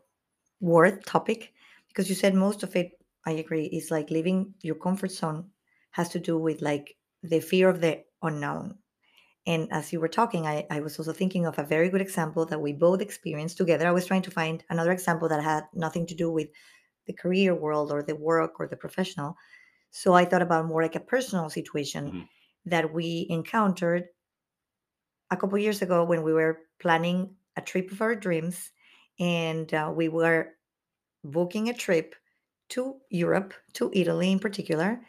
word 0.60 1.04
topic 1.04 1.52
because 1.88 2.08
you 2.08 2.14
said 2.14 2.34
most 2.34 2.62
of 2.62 2.74
it 2.76 2.92
i 3.26 3.30
agree 3.32 3.64
is 3.66 3.90
like 3.90 4.10
leaving 4.10 4.54
your 4.62 4.74
comfort 4.74 5.10
zone 5.10 5.44
has 5.90 6.08
to 6.08 6.18
do 6.18 6.38
with 6.38 6.62
like 6.62 6.96
the 7.22 7.40
fear 7.40 7.68
of 7.68 7.80
the 7.80 8.02
unknown 8.22 8.76
and 9.48 9.66
as 9.72 9.94
you 9.94 9.98
were 9.98 10.08
talking, 10.08 10.46
I, 10.46 10.66
I 10.70 10.80
was 10.80 10.98
also 10.98 11.14
thinking 11.14 11.46
of 11.46 11.58
a 11.58 11.62
very 11.62 11.88
good 11.88 12.02
example 12.02 12.44
that 12.44 12.60
we 12.60 12.74
both 12.74 13.00
experienced 13.00 13.56
together. 13.56 13.88
I 13.88 13.92
was 13.92 14.04
trying 14.04 14.20
to 14.22 14.30
find 14.30 14.62
another 14.68 14.92
example 14.92 15.26
that 15.30 15.42
had 15.42 15.64
nothing 15.72 16.06
to 16.08 16.14
do 16.14 16.30
with 16.30 16.48
the 17.06 17.14
career 17.14 17.54
world 17.54 17.90
or 17.90 18.02
the 18.02 18.14
work 18.14 18.60
or 18.60 18.68
the 18.68 18.76
professional. 18.76 19.38
So 19.90 20.12
I 20.12 20.26
thought 20.26 20.42
about 20.42 20.66
more 20.66 20.82
like 20.82 20.96
a 20.96 21.00
personal 21.00 21.48
situation 21.48 22.06
mm-hmm. 22.06 22.20
that 22.66 22.92
we 22.92 23.26
encountered 23.30 24.04
a 25.30 25.36
couple 25.38 25.56
years 25.56 25.80
ago 25.80 26.04
when 26.04 26.22
we 26.22 26.34
were 26.34 26.58
planning 26.78 27.34
a 27.56 27.62
trip 27.62 27.90
of 27.90 28.02
our 28.02 28.14
dreams 28.14 28.70
and 29.18 29.72
uh, 29.74 29.92
we 29.94 30.08
were 30.08 30.54
booking 31.24 31.68
a 31.68 31.74
trip 31.74 32.14
to 32.70 32.96
Europe, 33.10 33.54
to 33.74 33.90
Italy 33.94 34.30
in 34.32 34.38
particular. 34.38 35.00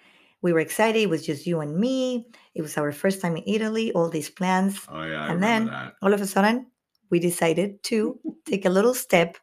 We 0.41 0.53
were 0.53 0.59
excited. 0.59 0.99
It 0.99 1.09
was 1.09 1.25
just 1.25 1.45
you 1.45 1.59
and 1.59 1.77
me. 1.77 2.27
It 2.55 2.61
was 2.61 2.77
our 2.77 2.91
first 2.91 3.21
time 3.21 3.35
in 3.35 3.43
Italy, 3.45 3.91
all 3.91 4.09
these 4.09 4.29
plans. 4.29 4.85
Oh, 4.89 5.03
yeah. 5.03 5.25
I 5.25 5.33
and 5.33 5.43
then 5.43 5.65
that. 5.65 5.95
all 6.01 6.13
of 6.13 6.21
a 6.21 6.27
sudden, 6.27 6.67
we 7.09 7.19
decided 7.19 7.83
to 7.83 8.19
take 8.45 8.65
a 8.65 8.69
little 8.69 8.93
step 8.93 9.37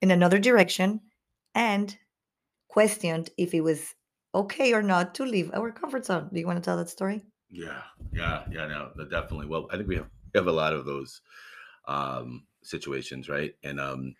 in 0.00 0.10
another 0.10 0.38
direction 0.38 1.00
and 1.54 1.96
questioned 2.68 3.30
if 3.36 3.52
it 3.52 3.60
was 3.60 3.94
okay 4.34 4.72
or 4.72 4.82
not 4.82 5.14
to 5.16 5.24
leave 5.24 5.50
our 5.52 5.70
comfort 5.70 6.06
zone. 6.06 6.30
Do 6.32 6.40
you 6.40 6.46
want 6.46 6.58
to 6.58 6.64
tell 6.64 6.76
that 6.76 6.88
story? 6.88 7.24
Yeah, 7.50 7.82
yeah, 8.12 8.44
yeah. 8.50 8.66
No, 8.66 9.04
definitely. 9.04 9.46
Well, 9.46 9.68
I 9.70 9.76
think 9.76 9.88
we 9.88 9.96
have 9.96 10.08
we 10.32 10.38
have 10.38 10.46
a 10.46 10.52
lot 10.52 10.72
of 10.72 10.86
those 10.86 11.20
um, 11.86 12.44
situations, 12.62 13.28
right? 13.28 13.54
And 13.62 13.80
um, 13.80 14.14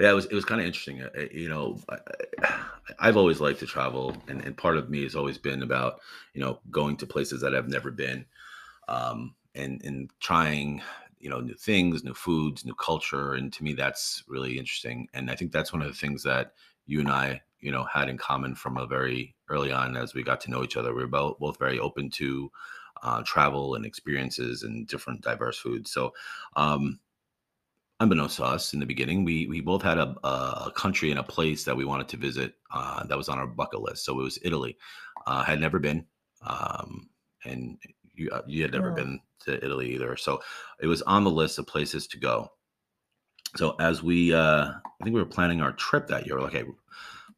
yeah, 0.00 0.10
it 0.10 0.14
was 0.14 0.26
it 0.26 0.34
was 0.34 0.44
kind 0.44 0.60
of 0.60 0.66
interesting. 0.66 1.02
Uh, 1.02 1.10
uh, 1.16 1.24
you 1.30 1.48
know, 1.48 1.78
I, 2.98 3.06
have 3.06 3.16
always 3.16 3.40
liked 3.40 3.60
to 3.60 3.66
travel, 3.66 4.16
and, 4.28 4.44
and 4.44 4.56
part 4.56 4.76
of 4.76 4.90
me 4.90 5.02
has 5.04 5.14
always 5.14 5.38
been 5.38 5.62
about 5.62 6.00
you 6.32 6.40
know 6.40 6.60
going 6.70 6.96
to 6.98 7.06
places 7.06 7.40
that 7.42 7.54
I've 7.54 7.68
never 7.68 7.90
been, 7.90 8.24
um, 8.88 9.34
and 9.54 9.80
and 9.84 10.10
trying 10.20 10.82
you 11.20 11.30
know 11.30 11.40
new 11.40 11.54
things, 11.54 12.04
new 12.04 12.14
foods, 12.14 12.64
new 12.64 12.74
culture, 12.74 13.34
and 13.34 13.52
to 13.52 13.64
me 13.64 13.74
that's 13.74 14.24
really 14.26 14.58
interesting. 14.58 15.08
And 15.14 15.30
I 15.30 15.36
think 15.36 15.52
that's 15.52 15.72
one 15.72 15.82
of 15.82 15.88
the 15.88 15.94
things 15.98 16.22
that 16.24 16.52
you 16.86 17.00
and 17.00 17.10
I 17.10 17.42
you 17.60 17.70
know 17.70 17.84
had 17.84 18.08
in 18.08 18.18
common 18.18 18.54
from 18.54 18.76
a 18.76 18.86
very 18.86 19.34
early 19.48 19.70
on 19.70 19.96
as 19.96 20.14
we 20.14 20.22
got 20.22 20.40
to 20.42 20.50
know 20.50 20.64
each 20.64 20.76
other. 20.76 20.92
We 20.92 21.02
were 21.02 21.08
both 21.08 21.38
both 21.38 21.58
very 21.58 21.78
open 21.78 22.10
to 22.10 22.50
uh, 23.04 23.22
travel 23.24 23.76
and 23.76 23.86
experiences 23.86 24.64
and 24.64 24.88
different 24.88 25.22
diverse 25.22 25.58
foods. 25.58 25.92
So. 25.92 26.12
Um, 26.56 26.98
unbeknownst 28.00 28.36
to 28.36 28.44
us 28.44 28.74
in 28.74 28.80
the 28.80 28.86
beginning, 28.86 29.24
we 29.24 29.46
we 29.46 29.60
both 29.60 29.80
had 29.82 29.98
a, 29.98 30.16
a 30.24 30.72
country 30.74 31.10
and 31.10 31.20
a 31.20 31.22
place 31.22 31.64
that 31.64 31.76
we 31.76 31.84
wanted 31.84 32.08
to 32.08 32.16
visit 32.16 32.54
uh, 32.72 33.04
that 33.04 33.16
was 33.16 33.28
on 33.28 33.38
our 33.38 33.46
bucket 33.46 33.80
list. 33.80 34.04
So 34.04 34.18
it 34.18 34.22
was 34.24 34.38
Italy. 34.42 34.76
Uh, 35.26 35.44
had 35.44 35.60
never 35.60 35.78
been, 35.78 36.04
um, 36.42 37.08
and 37.44 37.78
you 38.14 38.28
uh, 38.30 38.42
you 38.46 38.62
had 38.62 38.72
never 38.72 38.90
No. 38.90 38.96
been 38.96 39.20
to 39.44 39.64
Italy 39.64 39.94
either. 39.94 40.16
So 40.16 40.42
it 40.80 40.86
was 40.88 41.02
on 41.02 41.24
the 41.24 41.30
list 41.30 41.58
of 41.58 41.66
places 41.66 42.06
to 42.08 42.18
go. 42.18 42.50
So 43.56 43.76
as 43.78 44.02
we, 44.02 44.34
uh, 44.34 44.64
I 44.66 45.04
think 45.04 45.14
we 45.14 45.20
were 45.20 45.24
planning 45.26 45.62
our 45.62 45.72
trip 45.72 46.08
that 46.08 46.26
year. 46.26 46.36
We're 46.36 46.42
like, 46.42 46.54
okay, 46.56 46.70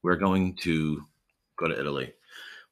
we're 0.02 0.16
going 0.16 0.56
to 0.62 1.04
go 1.56 1.68
to 1.68 1.78
Italy. 1.78 2.14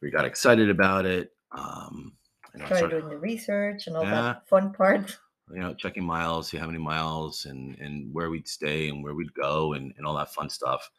We 0.01 0.11
got 0.11 0.25
excited 0.25 0.71
about 0.71 1.05
it. 1.05 1.33
Um, 1.53 2.15
you 2.55 2.61
know, 2.61 2.67
Started 2.67 2.91
doing 2.91 3.09
the 3.09 3.19
research 3.19 3.87
and 3.87 3.97
all 3.97 4.05
Yeah. 4.05 4.23
that 4.23 4.49
fun 4.49 4.73
part 4.73 5.19
you 5.51 5.61
know, 5.61 5.75
checking 5.75 6.05
miles, 6.05 6.49
see 6.49 6.57
how 6.57 6.67
many 6.67 6.79
miles 6.79 7.45
and 7.47 7.79
and 7.79 8.13
where 8.15 8.31
we'd 8.31 8.49
stay 8.49 8.89
and 8.89 9.03
where 9.03 9.15
we'd 9.15 9.35
go 9.35 9.75
and, 9.75 9.93
and 9.97 10.07
all 10.07 10.15
that 10.17 10.33
fun 10.33 10.49
stuff. 10.49 10.91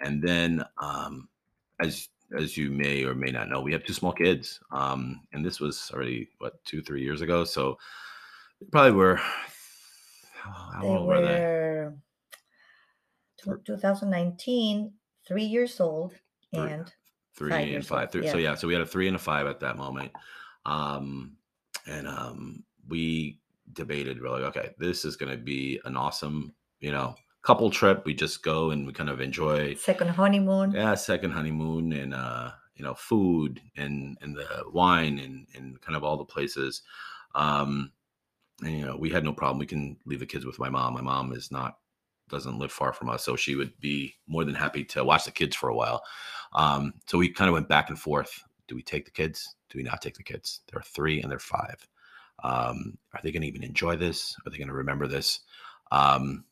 And 0.00 0.22
then 0.22 0.64
um 0.78 1.28
as 1.80 2.08
as 2.38 2.56
you 2.56 2.70
may 2.70 3.04
or 3.04 3.14
may 3.14 3.30
not 3.30 3.48
know, 3.48 3.60
we 3.60 3.72
have 3.72 3.84
two 3.84 3.92
small 3.92 4.12
kids. 4.12 4.60
Um, 4.70 5.26
and 5.32 5.44
this 5.44 5.58
was 5.58 5.90
already 5.92 6.28
what 6.38 6.64
two, 6.64 6.80
three 6.82 7.02
years 7.02 7.22
ago. 7.22 7.44
So 7.44 7.78
probably 8.70 8.92
were 8.92 9.16
how 10.36 10.80
they 10.82 10.88
old 10.88 11.08
were 11.08 11.20
they? 11.20 11.88
2019, 13.64 14.92
three 15.26 15.44
years 15.44 15.80
old 15.80 16.14
three, 16.52 16.60
and 16.60 16.92
three 17.34 17.74
and 17.74 17.86
five. 17.86 18.12
Three, 18.12 18.24
yeah. 18.24 18.32
So 18.32 18.38
yeah, 18.38 18.54
so 18.54 18.68
we 18.68 18.74
had 18.74 18.82
a 18.82 18.86
three 18.86 19.06
and 19.06 19.16
a 19.16 19.18
five 19.18 19.46
at 19.46 19.60
that 19.60 19.76
moment. 19.76 20.12
Um, 20.66 21.36
and 21.86 22.06
um, 22.06 22.64
we 22.88 23.38
debated 23.72 24.20
we're 24.20 24.30
like 24.30 24.42
okay 24.42 24.70
this 24.78 25.04
is 25.04 25.14
going 25.14 25.30
to 25.30 25.38
be 25.38 25.80
an 25.84 25.96
awesome 25.96 26.52
you 26.80 26.90
know 26.90 27.14
couple 27.42 27.70
trip. 27.70 28.04
We 28.04 28.14
just 28.14 28.42
go 28.42 28.70
and 28.70 28.86
we 28.86 28.92
kind 28.92 29.08
of 29.08 29.20
enjoy 29.20 29.74
second 29.74 30.10
honeymoon. 30.10 30.72
Yeah 30.72 30.94
second 30.94 31.30
honeymoon 31.30 31.92
and 31.92 32.14
uh 32.14 32.50
you 32.74 32.84
know 32.84 32.94
food 32.94 33.60
and 33.76 34.18
and 34.20 34.36
the 34.36 34.64
wine 34.72 35.18
and 35.18 35.46
and 35.54 35.80
kind 35.80 35.96
of 35.96 36.04
all 36.04 36.16
the 36.16 36.24
places. 36.24 36.82
Um 37.34 37.92
and 38.62 38.78
you 38.78 38.84
know 38.84 38.96
we 38.96 39.10
had 39.10 39.24
no 39.24 39.32
problem. 39.32 39.58
We 39.58 39.66
can 39.66 39.96
leave 40.04 40.20
the 40.20 40.26
kids 40.26 40.44
with 40.44 40.58
my 40.58 40.68
mom. 40.68 40.94
My 40.94 41.00
mom 41.00 41.32
is 41.32 41.50
not 41.50 41.78
doesn't 42.28 42.58
live 42.58 42.70
far 42.70 42.92
from 42.92 43.08
us 43.08 43.24
so 43.24 43.34
she 43.34 43.56
would 43.56 43.72
be 43.80 44.14
more 44.28 44.44
than 44.44 44.54
happy 44.54 44.84
to 44.84 45.02
watch 45.02 45.24
the 45.24 45.32
kids 45.32 45.56
for 45.56 45.70
a 45.70 45.74
while. 45.74 46.02
Um 46.52 46.94
so 47.06 47.16
we 47.18 47.30
kind 47.30 47.48
of 47.48 47.54
went 47.54 47.68
back 47.68 47.88
and 47.88 47.98
forth 47.98 48.44
do 48.70 48.74
we 48.74 48.82
take 48.82 49.04
the 49.04 49.10
kids 49.10 49.56
do 49.68 49.76
we 49.78 49.84
not 49.84 50.00
take 50.00 50.14
the 50.14 50.22
kids 50.22 50.60
they're 50.72 50.80
three 50.80 51.20
and 51.20 51.30
they're 51.30 51.38
five 51.38 51.86
um, 52.42 52.98
are 53.12 53.20
they 53.22 53.32
going 53.32 53.42
to 53.42 53.48
even 53.48 53.62
enjoy 53.62 53.96
this? 53.96 54.36
Are 54.44 54.50
they 54.50 54.58
going 54.58 54.68
to 54.68 54.74
remember 54.74 55.06
this? 55.06 55.40
Um, 55.92 56.44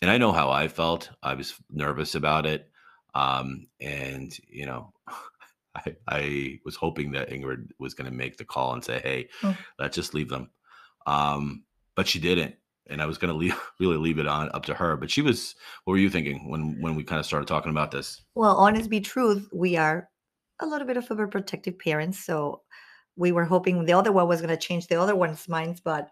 and 0.00 0.10
I 0.10 0.18
know 0.18 0.32
how 0.32 0.50
I 0.50 0.68
felt. 0.68 1.10
I 1.22 1.34
was 1.34 1.54
nervous 1.70 2.14
about 2.14 2.46
it. 2.46 2.70
Um, 3.14 3.66
and, 3.80 4.32
you 4.48 4.66
know, 4.66 4.92
I, 5.74 5.96
I, 6.08 6.60
was 6.64 6.76
hoping 6.76 7.12
that 7.12 7.30
Ingrid 7.30 7.68
was 7.78 7.94
going 7.94 8.10
to 8.10 8.16
make 8.16 8.36
the 8.36 8.44
call 8.44 8.74
and 8.74 8.84
say, 8.84 9.00
hey, 9.02 9.28
oh. 9.42 9.56
let's 9.78 9.94
just 9.94 10.14
leave 10.14 10.28
them. 10.28 10.50
Um, 11.06 11.64
but 11.94 12.06
she 12.06 12.20
didn't. 12.20 12.56
and 12.88 13.00
I 13.00 13.06
was 13.06 13.18
going 13.18 13.32
to 13.32 13.38
leave, 13.38 13.58
really 13.80 13.96
leave 13.96 14.18
it 14.18 14.26
on 14.26 14.50
up 14.54 14.66
to 14.66 14.74
her. 14.74 14.96
But 14.96 15.10
she 15.10 15.22
was. 15.22 15.54
What 15.84 15.92
were 15.92 15.98
you 15.98 16.10
thinking 16.10 16.50
when 16.50 16.80
when 16.80 16.94
we 16.94 17.04
kind 17.04 17.20
of 17.20 17.26
started 17.26 17.48
talking 17.48 17.70
about 17.70 17.90
this? 17.90 18.22
Well, 18.34 18.56
honest 18.56 18.90
be 18.90 19.00
truth, 19.00 19.48
we 19.52 19.76
are 19.76 20.08
a 20.62 20.66
little 20.66 20.86
bit 20.86 20.96
of 20.96 21.08
overprotective 21.08 21.78
parents, 21.78 22.18
so 22.24 22.62
we 23.16 23.32
were 23.32 23.44
hoping 23.44 23.84
the 23.84 23.92
other 23.94 24.12
one 24.12 24.28
was 24.28 24.40
going 24.40 24.50
to 24.56 24.66
change 24.68 24.86
the 24.88 25.00
other 25.00 25.16
one's 25.16 25.48
minds, 25.48 25.80
but 25.80 26.10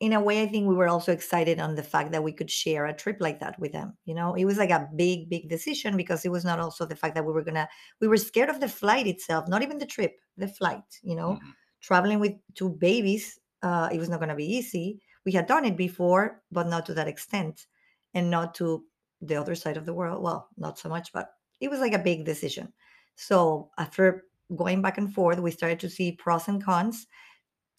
in 0.00 0.12
a 0.12 0.20
way, 0.20 0.42
I 0.42 0.46
think 0.48 0.68
we 0.68 0.74
were 0.74 0.88
also 0.88 1.12
excited 1.12 1.60
on 1.60 1.76
the 1.76 1.82
fact 1.82 2.10
that 2.10 2.24
we 2.24 2.32
could 2.32 2.50
share 2.50 2.86
a 2.86 2.94
trip 2.94 3.18
like 3.20 3.38
that 3.40 3.58
with 3.60 3.72
them. 3.72 3.96
You 4.04 4.14
know, 4.14 4.34
it 4.34 4.44
was 4.44 4.58
like 4.58 4.70
a 4.70 4.88
big, 4.96 5.30
big 5.30 5.48
decision 5.48 5.96
because 5.96 6.24
it 6.24 6.30
was 6.32 6.44
not 6.44 6.58
also 6.58 6.84
the 6.86 6.96
fact 6.96 7.14
that 7.14 7.24
we 7.24 7.32
were 7.32 7.44
gonna, 7.44 7.68
we 8.00 8.08
were 8.08 8.16
scared 8.16 8.48
of 8.50 8.58
the 8.60 8.68
flight 8.68 9.06
itself, 9.06 9.46
not 9.48 9.62
even 9.62 9.78
the 9.78 9.86
trip, 9.86 10.18
the 10.36 10.48
flight. 10.48 10.98
You 11.02 11.14
know, 11.14 11.38
Mhm. 11.38 11.52
traveling 11.80 12.18
with 12.18 12.32
two 12.54 12.70
babies, 12.70 13.38
uh, 13.62 13.88
it 13.92 13.98
was 13.98 14.08
not 14.08 14.18
gonna 14.20 14.34
be 14.34 14.46
easy. 14.56 15.00
We 15.24 15.32
had 15.32 15.46
done 15.46 15.64
it 15.64 15.76
before, 15.76 16.42
but 16.50 16.66
not 16.66 16.84
to 16.86 16.94
that 16.94 17.06
extent, 17.08 17.66
and 18.14 18.28
not 18.30 18.54
to 18.56 18.84
the 19.20 19.36
other 19.36 19.54
side 19.54 19.76
of 19.76 19.86
the 19.86 19.94
world. 19.94 20.22
Well, 20.22 20.48
not 20.56 20.78
so 20.78 20.88
much, 20.88 21.12
but 21.12 21.34
it 21.60 21.70
was 21.70 21.78
like 21.80 21.92
a 21.92 21.98
big 21.98 22.24
decision. 22.24 22.72
So 23.16 23.70
after 23.78 24.24
going 24.56 24.82
back 24.82 24.98
and 24.98 25.12
forth, 25.12 25.38
we 25.38 25.50
started 25.50 25.80
to 25.80 25.90
see 25.90 26.12
pros 26.12 26.48
and 26.48 26.62
cons 26.62 27.06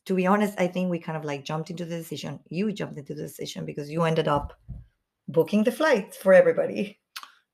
to 0.05 0.15
be 0.15 0.25
honest, 0.25 0.59
I 0.59 0.67
think 0.67 0.89
we 0.89 0.99
kind 0.99 1.17
of 1.17 1.23
like 1.23 1.45
jumped 1.45 1.69
into 1.69 1.85
the 1.85 1.97
decision. 1.97 2.39
You 2.49 2.71
jumped 2.73 2.97
into 2.97 3.13
the 3.13 3.23
decision 3.23 3.65
because 3.65 3.89
you 3.89 4.03
ended 4.03 4.27
up 4.27 4.59
booking 5.27 5.63
the 5.63 5.71
flights 5.71 6.17
for 6.17 6.33
everybody. 6.33 6.99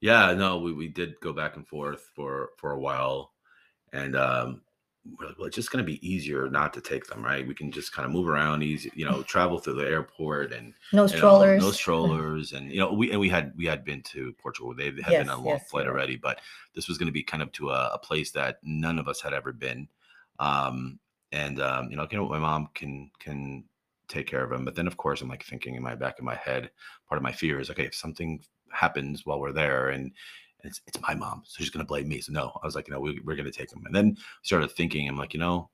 Yeah, 0.01 0.33
no, 0.33 0.59
we, 0.59 0.73
we 0.73 0.87
did 0.87 1.19
go 1.21 1.33
back 1.33 1.57
and 1.57 1.67
forth 1.67 2.09
for 2.15 2.49
for 2.57 2.71
a 2.71 2.79
while, 2.79 3.33
and 3.93 4.15
um, 4.15 4.61
we're 5.17 5.27
like, 5.27 5.37
well, 5.37 5.47
it's 5.47 5.55
just 5.55 5.71
going 5.71 5.83
to 5.83 5.89
be 5.89 6.05
easier 6.07 6.49
not 6.49 6.73
to 6.73 6.81
take 6.81 7.07
them, 7.07 7.23
right? 7.23 7.47
We 7.47 7.55
can 7.55 7.71
just 7.71 7.93
kind 7.93 8.05
of 8.05 8.11
move 8.11 8.27
around, 8.27 8.63
easy, 8.63 8.91
you 8.93 9.05
know, 9.05 9.23
travel 9.23 9.57
through 9.57 9.75
the 9.75 9.87
airport, 9.87 10.51
and 10.51 10.73
No 10.93 11.07
strollers. 11.07 11.61
no 11.61 11.71
strollers, 11.71 12.53
and 12.53 12.71
you 12.71 12.79
know, 12.79 12.93
we 12.93 13.11
and 13.11 13.19
we 13.19 13.29
had 13.29 13.53
we 13.55 13.65
had 13.65 13.85
been 13.85 14.01
to 14.03 14.33
Portugal. 14.33 14.73
They 14.75 14.85
had 14.85 14.95
been 14.95 15.29
on 15.29 15.39
a 15.39 15.41
long 15.41 15.55
yes, 15.55 15.69
flight 15.69 15.87
already, 15.87 16.17
but 16.17 16.41
this 16.75 16.87
was 16.87 16.97
going 16.97 17.07
to 17.07 17.13
be 17.13 17.23
kind 17.23 17.41
of 17.41 17.51
to 17.53 17.69
a, 17.69 17.91
a 17.93 17.97
place 17.97 18.31
that 18.31 18.59
none 18.63 18.99
of 18.99 19.07
us 19.07 19.21
had 19.21 19.33
ever 19.33 19.53
been. 19.53 19.87
Um, 20.39 20.99
and 21.31 21.61
um, 21.61 21.89
you 21.89 21.97
know, 21.97 22.07
you 22.11 22.17
know, 22.17 22.27
my 22.27 22.39
mom 22.39 22.69
can 22.73 23.09
can 23.19 23.63
take 24.07 24.27
care 24.27 24.43
of 24.43 24.51
him, 24.51 24.65
but 24.65 24.75
then 24.75 24.87
of 24.87 24.97
course, 24.97 25.21
I'm 25.21 25.29
like 25.29 25.43
thinking 25.45 25.75
in 25.75 25.83
my 25.83 25.95
back 25.95 26.19
of 26.19 26.25
my 26.25 26.35
head, 26.35 26.71
part 27.07 27.17
of 27.17 27.23
my 27.23 27.31
fear 27.31 27.59
is 27.59 27.69
okay, 27.69 27.85
if 27.85 27.95
something 27.95 28.43
happens 28.71 29.25
while 29.25 29.39
we're 29.39 29.53
there, 29.53 29.89
and 29.89 30.11
it's, 30.63 30.81
it's 30.87 30.99
my 31.01 31.15
mom, 31.15 31.43
so 31.45 31.55
she's 31.63 31.69
gonna 31.69 31.85
blame 31.85 32.07
me. 32.07 32.21
So 32.21 32.31
no, 32.33 32.51
I 32.61 32.65
was 32.65 32.75
like, 32.75 32.87
you 32.87 32.93
know, 32.93 32.99
we, 32.99 33.19
we're 33.23 33.35
gonna 33.35 33.51
take 33.51 33.71
him, 33.71 33.83
and 33.85 33.95
then 33.95 34.17
started 34.43 34.71
thinking, 34.71 35.07
I'm 35.07 35.17
like, 35.17 35.33
you 35.33 35.39
know, 35.39 35.69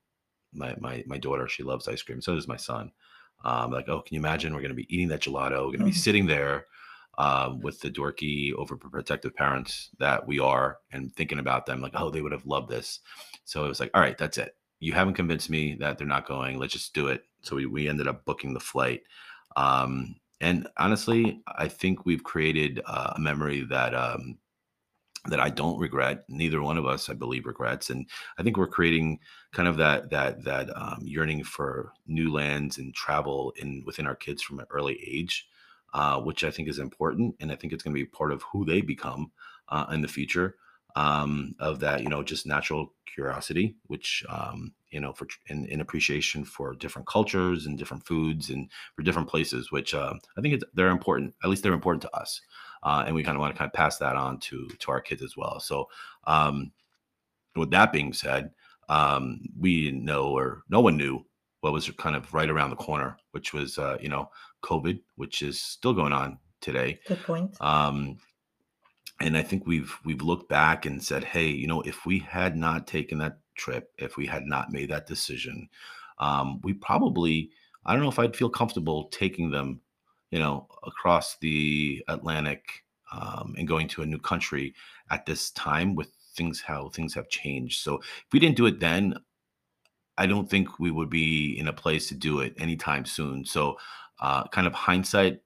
my 0.52 0.74
my 0.80 1.04
my 1.06 1.18
daughter, 1.18 1.48
she 1.48 1.62
loves 1.62 1.88
ice 1.88 2.02
cream. 2.02 2.20
So 2.20 2.34
does 2.34 2.48
my 2.48 2.56
son. 2.56 2.92
Um, 3.44 3.70
like, 3.70 3.88
oh, 3.88 4.00
can 4.00 4.14
you 4.14 4.20
imagine? 4.20 4.54
We're 4.54 4.62
going 4.62 4.70
to 4.70 4.74
be 4.74 4.92
eating 4.92 5.08
that 5.08 5.20
gelato. 5.20 5.66
We're 5.66 5.76
going 5.76 5.78
to 5.80 5.84
be 5.84 5.90
Mhm. 5.90 5.94
sitting 5.96 6.26
there 6.26 6.66
um, 7.18 7.60
with 7.60 7.80
the 7.80 7.90
dorky, 7.90 8.52
overprotective 8.52 9.34
parents 9.34 9.90
that 9.98 10.26
we 10.26 10.38
are, 10.38 10.78
and 10.90 11.14
thinking 11.14 11.38
about 11.38 11.66
them. 11.66 11.80
Like, 11.80 11.92
oh, 11.94 12.10
they 12.10 12.22
would 12.22 12.32
have 12.32 12.46
loved 12.46 12.70
this. 12.70 13.00
So 13.44 13.64
it 13.64 13.68
was 13.68 13.78
like, 13.78 13.90
all 13.94 14.00
right, 14.00 14.16
that's 14.18 14.38
it. 14.38 14.56
You 14.80 14.94
haven't 14.94 15.14
convinced 15.14 15.48
me 15.50 15.74
that 15.80 15.96
they're 15.98 16.06
not 16.06 16.26
going. 16.26 16.58
Let's 16.58 16.72
just 16.72 16.94
do 16.94 17.08
it. 17.08 17.24
So 17.42 17.56
we 17.56 17.66
we 17.66 17.88
ended 17.88 18.08
up 18.08 18.24
booking 18.24 18.54
the 18.54 18.60
flight. 18.60 19.02
Um, 19.56 20.16
and 20.40 20.66
honestly, 20.78 21.42
I 21.46 21.68
think 21.68 22.04
we've 22.04 22.24
created 22.24 22.82
uh, 22.86 23.12
a 23.16 23.20
memory 23.20 23.64
that 23.70 23.94
um, 23.94 24.38
that 25.28 25.40
I 25.40 25.50
don't 25.50 25.78
regret. 25.78 26.24
Neither 26.28 26.62
one 26.62 26.78
of 26.78 26.86
us, 26.86 27.08
I 27.08 27.14
believe, 27.14 27.46
regrets. 27.46 27.90
And 27.90 28.06
I 28.38 28.42
think 28.42 28.56
we're 28.56 28.66
creating 28.66 29.20
kind 29.52 29.68
of 29.68 29.76
that 29.78 30.10
that 30.10 30.44
that 30.44 30.76
um, 30.76 31.00
yearning 31.02 31.44
for 31.44 31.92
new 32.06 32.32
lands 32.32 32.78
and 32.78 32.94
travel 32.94 33.52
in 33.56 33.82
within 33.86 34.06
our 34.06 34.16
kids 34.16 34.42
from 34.42 34.58
an 34.60 34.66
early 34.70 34.98
age, 35.06 35.48
uh, 35.94 36.20
which 36.20 36.44
I 36.44 36.50
think 36.50 36.68
is 36.68 36.78
important. 36.78 37.36
And 37.40 37.50
I 37.52 37.56
think 37.56 37.72
it's 37.72 37.82
going 37.82 37.94
to 37.94 38.00
be 38.00 38.06
part 38.06 38.32
of 38.32 38.42
who 38.42 38.64
they 38.64 38.80
become 38.80 39.32
uh, 39.68 39.86
in 39.90 40.02
the 40.02 40.08
future. 40.08 40.56
Um, 40.96 41.54
of 41.60 41.80
that, 41.80 42.02
you 42.02 42.08
know, 42.08 42.22
just 42.22 42.46
natural 42.46 42.94
curiosity, 43.04 43.76
which 43.86 44.24
um, 44.30 44.72
you 44.90 44.98
know, 44.98 45.12
for 45.12 45.28
in, 45.48 45.66
in 45.66 45.82
appreciation 45.82 46.42
for 46.42 46.74
different 46.74 47.06
cultures 47.06 47.66
and 47.66 47.78
different 47.78 48.06
foods 48.06 48.48
and 48.48 48.70
for 48.94 49.02
different 49.02 49.28
places, 49.28 49.70
which 49.70 49.92
uh, 49.92 50.14
I 50.38 50.40
think 50.40 50.54
it's, 50.54 50.64
they're 50.72 50.88
important. 50.88 51.34
At 51.44 51.50
least 51.50 51.62
they're 51.62 51.74
important 51.74 52.00
to 52.02 52.16
us 52.16 52.40
uh, 52.86 53.02
and 53.04 53.14
we 53.14 53.22
kind 53.22 53.36
of 53.36 53.40
want 53.40 53.54
to 53.54 53.58
kind 53.58 53.68
of 53.68 53.72
pass 53.72 53.98
that 53.98 54.16
on 54.16 54.38
to 54.38 54.68
to 54.78 54.90
our 54.90 55.00
kids 55.00 55.22
as 55.22 55.36
well. 55.36 55.60
So, 55.60 55.88
um, 56.26 56.72
with 57.54 57.70
that 57.70 57.92
being 57.92 58.12
said, 58.12 58.50
um, 58.88 59.40
we 59.58 59.84
didn't 59.84 60.04
know 60.04 60.28
or 60.28 60.62
no 60.68 60.80
one 60.80 60.96
knew 60.96 61.24
what 61.60 61.72
was 61.72 61.90
kind 61.90 62.14
of 62.14 62.32
right 62.32 62.48
around 62.48 62.70
the 62.70 62.76
corner, 62.76 63.16
which 63.32 63.52
was 63.52 63.76
uh, 63.76 63.98
you 64.00 64.08
know 64.08 64.30
COVID, 64.62 65.00
which 65.16 65.42
is 65.42 65.60
still 65.60 65.92
going 65.92 66.12
on 66.12 66.38
today. 66.60 67.00
Good 67.06 67.22
point. 67.24 67.56
Um, 67.60 68.18
and 69.20 69.36
I 69.36 69.42
think 69.42 69.66
we've 69.66 69.96
we've 70.04 70.22
looked 70.22 70.48
back 70.48 70.86
and 70.86 71.02
said, 71.02 71.24
hey, 71.24 71.46
you 71.48 71.66
know, 71.66 71.80
if 71.82 72.04
we 72.06 72.18
had 72.18 72.56
not 72.56 72.86
taken 72.86 73.18
that 73.18 73.38
trip, 73.54 73.92
if 73.98 74.16
we 74.16 74.26
had 74.26 74.44
not 74.44 74.72
made 74.72 74.90
that 74.90 75.06
decision, 75.06 75.68
um, 76.18 76.60
we 76.62 76.74
probably 76.74 77.50
I 77.84 77.92
don't 77.92 78.02
know 78.02 78.08
if 78.08 78.18
I'd 78.18 78.36
feel 78.36 78.50
comfortable 78.50 79.08
taking 79.08 79.50
them, 79.50 79.80
you 80.30 80.38
know, 80.38 80.68
across 80.84 81.36
the 81.38 82.04
Atlantic 82.08 82.84
um, 83.12 83.54
and 83.56 83.68
going 83.68 83.88
to 83.88 84.02
a 84.02 84.06
new 84.06 84.18
country 84.18 84.74
at 85.10 85.24
this 85.24 85.50
time 85.50 85.94
with 85.94 86.10
things 86.34 86.60
how 86.60 86.88
things 86.90 87.14
have 87.14 87.28
changed. 87.28 87.82
So 87.82 87.96
if 87.96 88.26
we 88.32 88.40
didn't 88.40 88.56
do 88.56 88.66
it 88.66 88.80
then, 88.80 89.14
I 90.18 90.26
don't 90.26 90.48
think 90.48 90.78
we 90.78 90.90
would 90.90 91.10
be 91.10 91.58
in 91.58 91.68
a 91.68 91.72
place 91.72 92.08
to 92.08 92.14
do 92.14 92.40
it 92.40 92.54
anytime 92.58 93.04
soon. 93.04 93.44
So, 93.44 93.78
uh, 94.20 94.48
kind 94.48 94.66
of 94.66 94.72
hindsight 94.72 95.40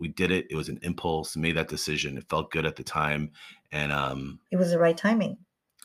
we 0.00 0.08
did 0.08 0.30
it. 0.30 0.46
It 0.50 0.56
was 0.56 0.68
an 0.68 0.78
impulse, 0.82 1.36
made 1.36 1.56
that 1.56 1.68
decision. 1.68 2.16
It 2.18 2.28
felt 2.28 2.50
good 2.50 2.66
at 2.66 2.76
the 2.76 2.84
time, 2.84 3.32
and 3.72 3.92
um, 3.92 4.40
It 4.50 4.56
was 4.56 4.70
the 4.70 4.78
right 4.78 4.96
timing, 4.96 5.38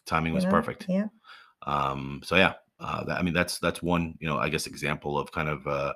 timing 0.06 0.32
you 0.32 0.36
was 0.36 0.46
know? 0.46 0.52
perfect. 0.52 0.86
Yeah. 0.90 1.08
Um, 1.64 2.22
so 2.24 2.36
yeah, 2.36 2.54
uh, 2.80 3.04
that, 3.06 3.20
I 3.20 3.22
mean 3.22 3.34
that's 3.34 3.60
that's 3.60 3.82
one 3.82 4.18
you 4.20 4.28
know 4.28 4.38
I 4.38 4.50
guess 4.50 4.68
example 4.68 5.18
of 5.18 5.32
kind 5.32 5.50
of 5.50 5.68
uh, 5.68 5.94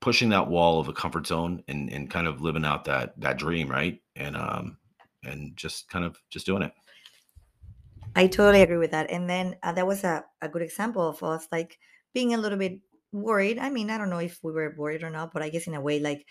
pushing 0.00 0.30
that 0.30 0.48
wall 0.48 0.80
of 0.80 0.88
a 0.88 0.92
comfort 0.92 1.26
zone 1.26 1.62
and 1.68 1.90
and 1.92 2.10
kind 2.10 2.26
of 2.26 2.40
living 2.40 2.64
out 2.64 2.84
that 2.86 3.18
that 3.20 3.38
dream, 3.38 3.68
right? 3.68 4.00
And 4.16 4.36
um, 4.36 4.78
and 5.24 5.56
just 5.56 5.88
kind 5.88 6.04
of 6.04 6.20
just 6.30 6.46
doing 6.46 6.62
it. 6.62 6.72
I 8.16 8.26
totally 8.26 8.62
agree 8.62 8.78
with 8.78 8.90
that. 8.90 9.10
And 9.10 9.28
then 9.28 9.56
uh, 9.62 9.72
that 9.72 9.86
was 9.86 10.04
a, 10.04 10.24
a 10.40 10.48
good 10.48 10.62
example 10.62 11.06
of 11.08 11.22
us 11.22 11.46
like 11.52 11.78
being 12.12 12.34
a 12.34 12.38
little 12.38 12.58
bit 12.58 12.80
worried. 13.12 13.58
I 13.58 13.70
mean, 13.70 13.90
I 13.90 13.98
don't 13.98 14.10
know 14.10 14.18
if 14.18 14.38
we 14.42 14.52
were 14.52 14.74
worried 14.76 15.02
or 15.02 15.10
not, 15.10 15.32
but 15.32 15.42
I 15.42 15.48
guess 15.48 15.66
in 15.66 15.74
a 15.74 15.80
way, 15.80 16.00
like 16.00 16.26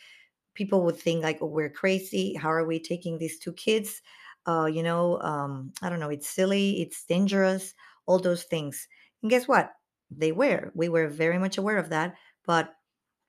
people 0.54 0.84
would 0.86 0.98
think 0.98 1.24
like, 1.24 1.40
oh, 1.42 1.48
we're 1.48 1.70
crazy. 1.70 2.34
How 2.36 2.52
are 2.52 2.66
we 2.66 2.80
taking 2.80 3.18
these 3.18 3.40
two 3.40 3.54
kids? 3.54 4.02
Uh, 4.46 4.66
you 4.66 4.84
know, 4.84 5.20
um, 5.22 5.74
I 5.82 5.90
don't 5.90 6.00
know. 6.00 6.10
It's 6.10 6.30
silly. 6.30 6.82
It's 6.82 7.06
dangerous. 7.06 7.74
All 8.06 8.20
those 8.20 8.44
things. 8.44 8.88
And 9.22 9.30
guess 9.30 9.48
what? 9.48 9.74
They 10.10 10.32
were. 10.32 10.72
We 10.74 10.90
were 10.90 11.08
very 11.10 11.38
much 11.38 11.58
aware 11.58 11.78
of 11.78 11.90
that. 11.90 12.16
But 12.46 12.74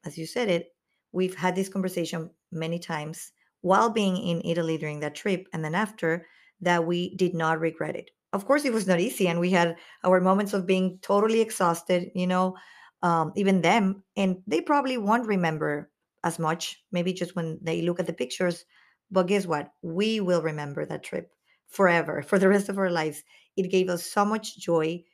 as 0.05 0.17
you 0.19 0.27
said 0.27 0.49
it, 0.49 0.75
we've 1.13 1.35
had 1.35 1.55
this 1.55 1.69
conversation 1.69 2.31
many 2.53 2.79
times 2.79 3.33
while 3.61 3.91
being 3.91 4.17
in 4.17 4.43
Italy 4.45 4.79
during 4.79 5.01
that 5.01 5.15
trip 5.15 5.47
and 5.53 5.65
then 5.65 5.75
after 5.75 6.27
that 6.61 6.87
we 6.87 7.15
did 7.17 7.35
not 7.35 7.61
regret 7.61 7.97
it. 7.97 8.11
Of 8.33 8.47
course, 8.47 8.65
it 8.65 8.73
was 8.75 8.87
not 8.87 9.01
easy, 9.01 9.27
and 9.27 9.41
we 9.41 9.51
had 9.51 9.79
our 10.05 10.21
moments 10.21 10.53
of 10.53 10.67
being 10.67 10.99
totally 11.01 11.41
exhausted, 11.41 12.11
you 12.15 12.27
know, 12.27 12.57
um, 13.03 13.33
even 13.37 13.63
them, 13.63 14.05
and 14.17 14.43
they 14.47 14.61
probably 14.61 14.99
won't 14.99 15.27
remember 15.27 15.91
as 16.25 16.39
much, 16.39 16.83
maybe 16.93 17.13
just 17.13 17.37
when 17.37 17.59
they 17.63 17.83
look 17.83 18.01
at 18.01 18.07
the 18.07 18.13
pictures. 18.13 18.65
But 19.11 19.27
guess 19.29 19.47
what? 19.47 19.73
We 19.83 20.21
will 20.21 20.43
remember 20.43 20.85
that 20.87 21.05
trip 21.05 21.33
forever, 21.69 22.23
for 22.29 22.39
the 22.39 22.49
rest 22.49 22.69
of 22.69 22.79
our 22.79 22.91
lives. 22.91 23.23
It 23.57 23.71
gave 23.71 23.89
us 23.89 24.05
so 24.05 24.25
much 24.25 24.59
joy 24.59 25.05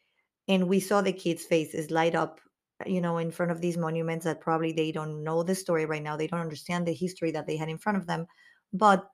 and 0.48 0.68
we 0.68 0.80
saw 0.80 1.00
the 1.02 1.12
kids' 1.12 1.44
faces 1.44 1.90
light 1.90 2.14
up 2.14 2.40
you 2.86 3.00
know 3.00 3.18
in 3.18 3.30
front 3.30 3.52
of 3.52 3.60
these 3.60 3.76
monuments 3.76 4.24
that 4.24 4.40
probably 4.40 4.72
they 4.72 4.90
don't 4.92 5.22
know 5.22 5.42
the 5.42 5.54
story 5.54 5.86
right 5.86 6.02
now 6.02 6.16
they 6.16 6.26
don't 6.26 6.40
understand 6.40 6.86
the 6.86 6.92
history 6.92 7.30
that 7.30 7.46
they 7.46 7.56
had 7.56 7.68
in 7.68 7.78
front 7.78 7.96
of 7.96 8.06
them 8.06 8.26
but 8.72 9.08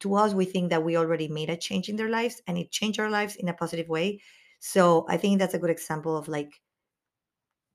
to 0.00 0.14
us 0.14 0.34
we 0.34 0.44
think 0.44 0.70
that 0.70 0.84
we 0.84 0.96
already 0.96 1.28
made 1.28 1.50
a 1.50 1.56
change 1.56 1.88
in 1.88 1.96
their 1.96 2.08
lives 2.08 2.42
and 2.46 2.58
it 2.58 2.70
changed 2.70 2.98
our 3.00 3.10
lives 3.10 3.36
in 3.36 3.48
a 3.48 3.54
positive 3.54 3.88
way 3.88 4.20
so 4.60 5.06
i 5.08 5.16
think 5.16 5.38
that's 5.38 5.54
a 5.54 5.58
good 5.58 5.70
example 5.70 6.16
of 6.16 6.28
like 6.28 6.60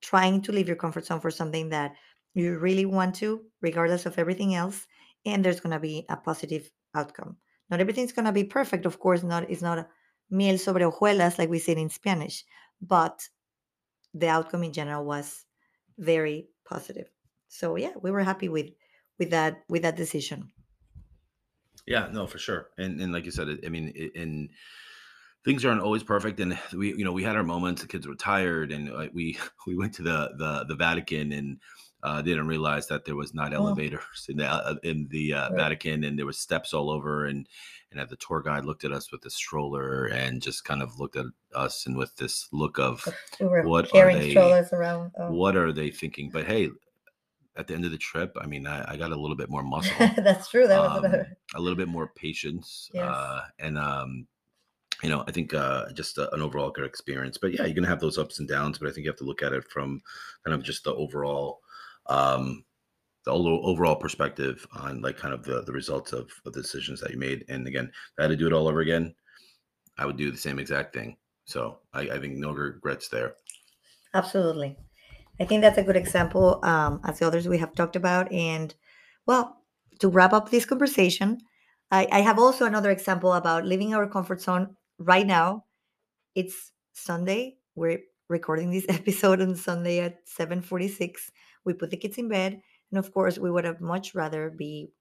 trying 0.06 0.42
to 0.42 0.52
leave 0.52 0.68
your 0.68 0.82
comfort 0.84 1.06
zone 1.06 1.20
for 1.20 1.32
something 1.32 1.70
that 1.70 1.96
you 2.34 2.58
really 2.58 2.86
want 2.86 3.16
to 3.16 3.42
regardless 3.62 4.06
of 4.06 4.18
everything 4.20 4.56
else 4.56 4.88
and 5.26 5.44
there's 5.44 5.60
going 5.60 5.74
to 5.74 5.80
be 5.80 6.06
a 6.10 6.18
positive 6.18 6.70
outcome 6.94 7.38
not 7.70 7.80
everything's 7.80 8.14
going 8.14 8.26
to 8.26 8.32
be 8.32 8.44
perfect 8.44 8.86
of 8.86 9.00
course 9.00 9.24
not 9.24 9.50
it's 9.50 9.62
not 9.62 9.78
a 9.78 9.88
miel 10.30 10.58
sobre 10.58 10.84
hojuelas 10.84 11.38
like 11.40 11.50
we 11.50 11.60
say 11.60 11.74
in 11.74 11.90
spanish 11.90 12.44
but 12.82 13.28
the 14.14 14.30
outcome 14.30 14.64
in 14.64 14.74
general 14.74 15.06
was 15.06 15.46
very 15.98 16.48
positive. 16.68 17.08
So 17.48 17.76
yeah, 17.76 17.94
we 18.02 18.12
were 18.12 18.24
happy 18.24 18.50
with 18.50 18.72
with 19.20 19.30
that 19.32 19.64
with 19.70 19.84
that 19.84 19.96
decision. 19.96 20.52
Yeah, 21.86 22.10
no, 22.12 22.26
for 22.26 22.40
sure. 22.40 22.70
And 22.78 23.00
and 23.02 23.14
like 23.14 23.26
you 23.26 23.32
said, 23.32 23.48
I 23.66 23.70
mean, 23.70 23.94
and 24.16 24.50
things 25.46 25.64
aren't 25.64 25.82
always 25.82 26.04
perfect. 26.04 26.40
And 26.40 26.58
we, 26.74 26.90
you 26.96 27.06
know, 27.06 27.12
we 27.14 27.24
had 27.24 27.36
our 27.36 27.44
moments. 27.44 27.82
The 27.82 27.88
kids 27.88 28.08
were 28.08 28.16
tired, 28.16 28.72
and 28.72 28.90
uh, 28.92 29.08
we 29.14 29.38
we 29.68 29.76
went 29.78 29.94
to 29.96 30.02
the 30.04 30.32
the 30.38 30.66
the 30.68 30.76
Vatican, 30.76 31.32
and 31.32 31.60
uh, 32.04 32.22
didn't 32.22 32.48
realize 32.48 32.88
that 32.88 33.06
there 33.06 33.16
was 33.16 33.34
not 33.34 33.54
Oh. 33.54 33.58
elevators 33.58 34.26
in 34.30 34.38
the 34.38 34.48
uh, 34.48 34.76
in 34.84 35.08
the 35.10 35.34
uh, 35.34 35.50
Right. 35.50 35.58
Vatican, 35.58 36.04
and 36.04 36.18
there 36.20 36.26
was 36.26 36.38
steps 36.40 36.74
all 36.74 36.90
over. 36.90 37.26
And 37.26 37.48
and 37.92 38.10
the 38.10 38.18
tour 38.18 38.42
guide 38.42 38.66
looked 38.66 38.84
at 38.84 38.92
us 38.92 39.10
with 39.12 39.22
the 39.22 39.30
stroller 39.30 40.08
and 40.08 40.42
just 40.42 40.66
kind 40.66 40.82
of 40.82 41.00
looked 41.00 41.16
at 41.16 41.28
us 41.54 41.86
and 41.86 41.96
with 41.96 42.14
this 42.18 42.50
look 42.52 42.78
of 42.78 43.08
We 43.40 43.46
What 43.62 43.96
are 43.96 44.12
they- 44.14 44.32
strollers 44.32 44.74
around. 44.74 45.12
Oh. 45.18 45.32
what 45.32 45.56
are 45.56 45.72
they 45.72 45.92
thinking? 45.92 46.30
But 46.30 46.46
hey, 46.46 46.72
at 47.56 47.68
the 47.68 47.74
end 47.74 47.86
of 47.86 47.92
the 47.92 47.98
trip, 47.98 48.36
I 48.38 48.48
mean, 48.48 48.68
I, 48.68 48.84
I 48.94 48.98
got 48.98 49.12
a 49.14 49.16
little 49.16 49.38
bit 49.38 49.50
more 49.50 49.64
muscle. 49.76 49.96
That's 50.18 50.50
true. 50.50 50.68
That 50.68 50.82
was 50.82 51.06
um, 51.06 51.26
a 51.56 51.62
little 51.62 51.78
bit 51.78 51.88
more 51.88 52.08
patience 52.18 52.90
Yes. 52.94 53.06
uh, 53.08 53.42
and 53.60 53.78
um, 53.78 54.28
you 55.04 55.10
know 55.10 55.24
i 55.28 55.32
think 55.32 55.54
uh, 55.54 55.92
just 55.94 56.18
a, 56.18 56.34
an 56.34 56.42
overall 56.42 56.72
good 56.72 56.86
experience 56.86 57.38
but 57.38 57.54
yeah 57.54 57.66
you're 57.66 57.76
gonna 57.76 57.88
have 57.88 58.00
those 58.00 58.18
ups 58.18 58.40
and 58.40 58.48
downs 58.48 58.78
but 58.78 58.88
i 58.88 58.92
think 58.92 59.04
you 59.04 59.10
have 59.10 59.18
to 59.18 59.26
look 59.26 59.44
at 59.44 59.54
it 59.54 59.64
from 59.70 60.02
kind 60.46 60.56
of 60.56 60.64
just 60.64 60.84
the 60.84 60.94
overall 60.94 61.60
um, 62.08 62.64
the 63.26 63.32
overall 63.32 63.96
perspective 63.96 64.68
on 64.74 65.02
like 65.02 65.18
kind 65.18 65.34
of 65.34 65.44
the, 65.44 65.64
the 65.64 65.72
results 65.72 66.14
of, 66.14 66.30
of 66.46 66.54
the 66.54 66.62
decisions 66.62 67.02
that 67.02 67.12
you 67.12 67.18
made 67.18 67.44
and 67.50 67.68
again 67.68 67.86
if 67.86 68.20
i 68.20 68.24
had 68.24 68.30
to 68.30 68.36
do 68.36 68.48
it 68.48 68.54
all 68.54 68.68
over 68.68 68.82
again 68.82 69.14
i 69.98 70.06
would 70.06 70.18
do 70.18 70.32
the 70.32 70.38
same 70.38 70.60
exact 70.60 70.94
thing 70.94 71.18
so 71.46 71.80
i, 71.94 72.02
I 72.02 72.20
think 72.20 72.38
no 72.38 72.52
regrets 72.52 73.10
there 73.10 73.36
Absolutely. 74.16 74.78
I 75.40 75.46
think 75.46 75.62
that's 75.62 75.78
a 75.78 75.84
good 75.84 75.98
example, 75.98 76.62
um, 76.64 77.02
as 77.04 77.20
the 77.20 77.28
others 77.28 77.48
we 77.48 77.58
have 77.58 77.76
talked 77.76 77.98
about. 77.98 78.32
And 78.32 78.74
well, 79.28 79.62
to 80.00 80.08
wrap 80.08 80.32
up 80.32 80.50
this 80.50 80.66
conversation, 80.66 81.40
I, 81.92 82.08
I 82.12 82.22
have 82.22 82.40
also 82.40 82.66
another 82.66 82.92
example 82.92 83.34
about 83.34 83.66
leaving 83.66 83.94
our 83.94 84.08
comfort 84.08 84.42
zone 84.42 84.78
right 84.98 85.26
now. 85.26 85.66
It's 86.36 86.72
Sunday. 86.94 87.58
We're 87.76 88.00
recording 88.30 88.72
this 88.72 88.86
episode 88.90 89.42
on 89.42 89.56
Sunday 89.56 90.00
at 90.00 90.26
7:46. 90.28 91.32
We 91.64 91.74
put 91.74 91.92
the 91.92 91.98
kids 91.98 92.18
in 92.18 92.30
bed, 92.30 92.62
and 92.92 93.00
of 93.00 93.14
course, 93.14 93.38
we 93.38 93.52
would 93.52 93.66
have 93.66 93.82
much 93.82 94.16
rather 94.16 94.50
be 94.50 94.92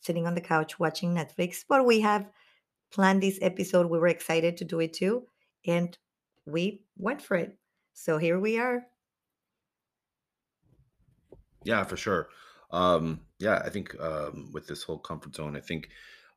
sitting 0.00 0.26
on 0.26 0.34
the 0.34 0.40
couch 0.40 0.78
watching 0.78 1.14
Netflix, 1.14 1.64
but 1.68 1.86
we 1.86 2.00
have 2.00 2.28
planned 2.90 3.22
this 3.22 3.38
episode. 3.42 3.86
We 3.86 3.98
were 3.98 4.08
excited 4.08 4.56
to 4.58 4.64
do 4.64 4.80
it 4.80 4.92
too, 4.92 5.26
and 5.66 5.96
we 6.46 6.84
went 6.96 7.22
for 7.22 7.36
it. 7.36 7.56
So 7.94 8.18
here 8.18 8.38
we 8.38 8.58
are. 8.58 8.86
Yeah, 11.64 11.84
for 11.84 11.96
sure. 11.96 12.28
Um, 12.72 13.20
yeah, 13.38 13.62
I 13.64 13.68
think 13.68 13.94
um, 14.00 14.50
with 14.52 14.66
this 14.66 14.82
whole 14.82 14.98
comfort 14.98 15.36
zone, 15.36 15.56
I 15.56 15.60
think 15.60 15.90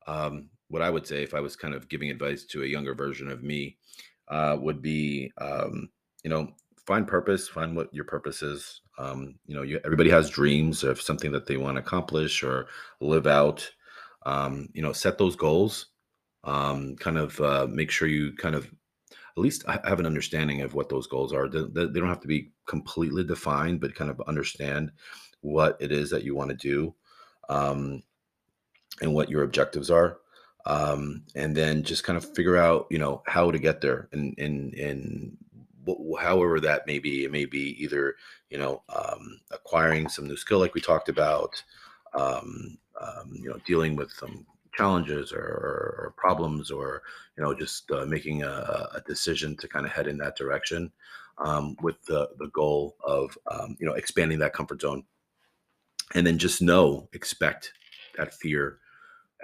um, 0.05 0.49
what 0.69 0.81
I 0.81 0.89
would 0.89 1.05
say 1.05 1.23
if 1.23 1.33
I 1.33 1.39
was 1.39 1.55
kind 1.55 1.73
of 1.73 1.89
giving 1.89 2.09
advice 2.09 2.43
to 2.45 2.63
a 2.63 2.67
younger 2.67 2.95
version 2.95 3.29
of 3.29 3.43
me 3.43 3.77
uh, 4.27 4.57
would 4.59 4.81
be, 4.81 5.31
um, 5.37 5.89
you 6.23 6.29
know, 6.29 6.49
find 6.85 7.07
purpose, 7.07 7.47
find 7.47 7.75
what 7.75 7.93
your 7.93 8.05
purpose 8.05 8.41
is. 8.41 8.81
Um, 8.97 9.35
you 9.45 9.55
know, 9.55 9.63
you, 9.63 9.79
everybody 9.83 10.09
has 10.09 10.29
dreams 10.29 10.83
of 10.83 11.01
something 11.01 11.31
that 11.31 11.45
they 11.45 11.57
want 11.57 11.75
to 11.75 11.81
accomplish 11.81 12.43
or 12.43 12.67
live 13.01 13.27
out. 13.27 13.69
Um, 14.25 14.69
you 14.73 14.81
know, 14.81 14.93
set 14.93 15.17
those 15.17 15.35
goals. 15.35 15.87
Um, 16.43 16.95
kind 16.95 17.17
of 17.17 17.39
uh, 17.41 17.67
make 17.69 17.89
sure 17.89 18.07
you 18.07 18.33
kind 18.33 18.55
of 18.55 18.65
at 18.65 19.41
least 19.41 19.65
have 19.67 19.99
an 19.99 20.05
understanding 20.05 20.61
of 20.61 20.73
what 20.73 20.89
those 20.89 21.07
goals 21.07 21.33
are. 21.33 21.49
They, 21.49 21.63
they 21.85 21.99
don't 21.99 22.07
have 22.07 22.21
to 22.21 22.27
be 22.27 22.51
completely 22.67 23.23
defined, 23.23 23.81
but 23.81 23.95
kind 23.95 24.09
of 24.09 24.21
understand 24.27 24.91
what 25.41 25.77
it 25.79 25.91
is 25.91 26.09
that 26.11 26.23
you 26.23 26.35
want 26.35 26.51
to 26.51 26.55
do 26.55 26.95
um, 27.49 28.01
and 29.01 29.13
what 29.13 29.29
your 29.29 29.43
objectives 29.43 29.91
are. 29.91 30.19
Um, 30.65 31.23
and 31.35 31.55
then 31.55 31.83
just 31.83 32.03
kind 32.03 32.17
of 32.17 32.35
figure 32.35 32.57
out, 32.57 32.87
you 32.89 32.97
know, 32.97 33.21
how 33.27 33.51
to 33.51 33.59
get 33.59 33.81
there 33.81 34.09
and, 34.11 34.33
and, 34.39 34.73
and 34.73 35.37
however 36.19 36.59
that 36.59 36.87
may 36.87 36.97
be, 36.97 37.23
it 37.23 37.31
may 37.31 37.45
be 37.45 37.81
either, 37.83 38.15
you 38.49 38.57
know, 38.57 38.81
um, 38.89 39.39
acquiring 39.51 40.09
some 40.09 40.27
new 40.27 40.37
skill, 40.37 40.59
like 40.59 40.73
we 40.73 40.81
talked 40.81 41.09
about, 41.09 41.61
um, 42.15 42.77
um, 42.99 43.31
you 43.33 43.49
know, 43.49 43.59
dealing 43.65 43.95
with 43.95 44.11
some 44.11 44.45
challenges 44.73 45.31
or, 45.31 45.39
or, 45.39 46.13
problems 46.17 46.71
or, 46.71 47.03
you 47.37 47.43
know, 47.43 47.53
just 47.53 47.89
uh, 47.91 48.05
making 48.05 48.43
a, 48.43 48.87
a 48.95 49.01
decision 49.05 49.55
to 49.57 49.67
kind 49.67 49.85
of 49.85 49.91
head 49.91 50.07
in 50.07 50.17
that 50.17 50.35
direction 50.35 50.91
um, 51.37 51.75
with 51.81 52.03
the, 52.05 52.29
the 52.39 52.47
goal 52.47 52.95
of, 53.03 53.37
um, 53.51 53.75
you 53.79 53.85
know, 53.85 53.93
expanding 53.93 54.39
that 54.39 54.53
comfort 54.53 54.81
zone. 54.81 55.03
And 56.13 56.25
then 56.25 56.37
just 56.37 56.61
know 56.61 57.09
expect 57.13 57.73
that 58.17 58.33
fear 58.33 58.79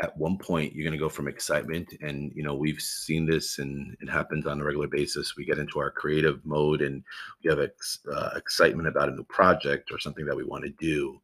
at 0.02 0.18
one 0.18 0.38
point 0.38 0.74
you're 0.74 0.84
going 0.84 0.98
to 0.98 1.04
go 1.04 1.10
from 1.10 1.28
excitement 1.28 1.94
and 2.02 2.32
you 2.36 2.44
know 2.44 2.56
we've 2.56 2.82
seen 2.82 3.26
this 3.26 3.60
and 3.60 3.96
it 4.02 4.10
happens 4.10 4.48
on 4.48 4.60
a 4.60 4.64
regular 4.64 4.88
basis. 4.88 5.36
We 5.38 5.46
get 5.46 5.60
into 5.60 5.80
our 5.80 5.92
creative 5.92 6.44
mode 6.46 6.82
and 6.82 7.04
we 7.44 7.50
have 7.50 7.60
ex, 7.60 8.00
uh, 8.12 8.32
excitement 8.36 8.88
about 8.88 9.10
a 9.10 9.14
new 9.14 9.24
project 9.24 9.92
or 9.92 10.00
something 10.00 10.26
that 10.26 10.36
we 10.36 10.44
want 10.44 10.64
to 10.64 10.72
do. 10.72 11.22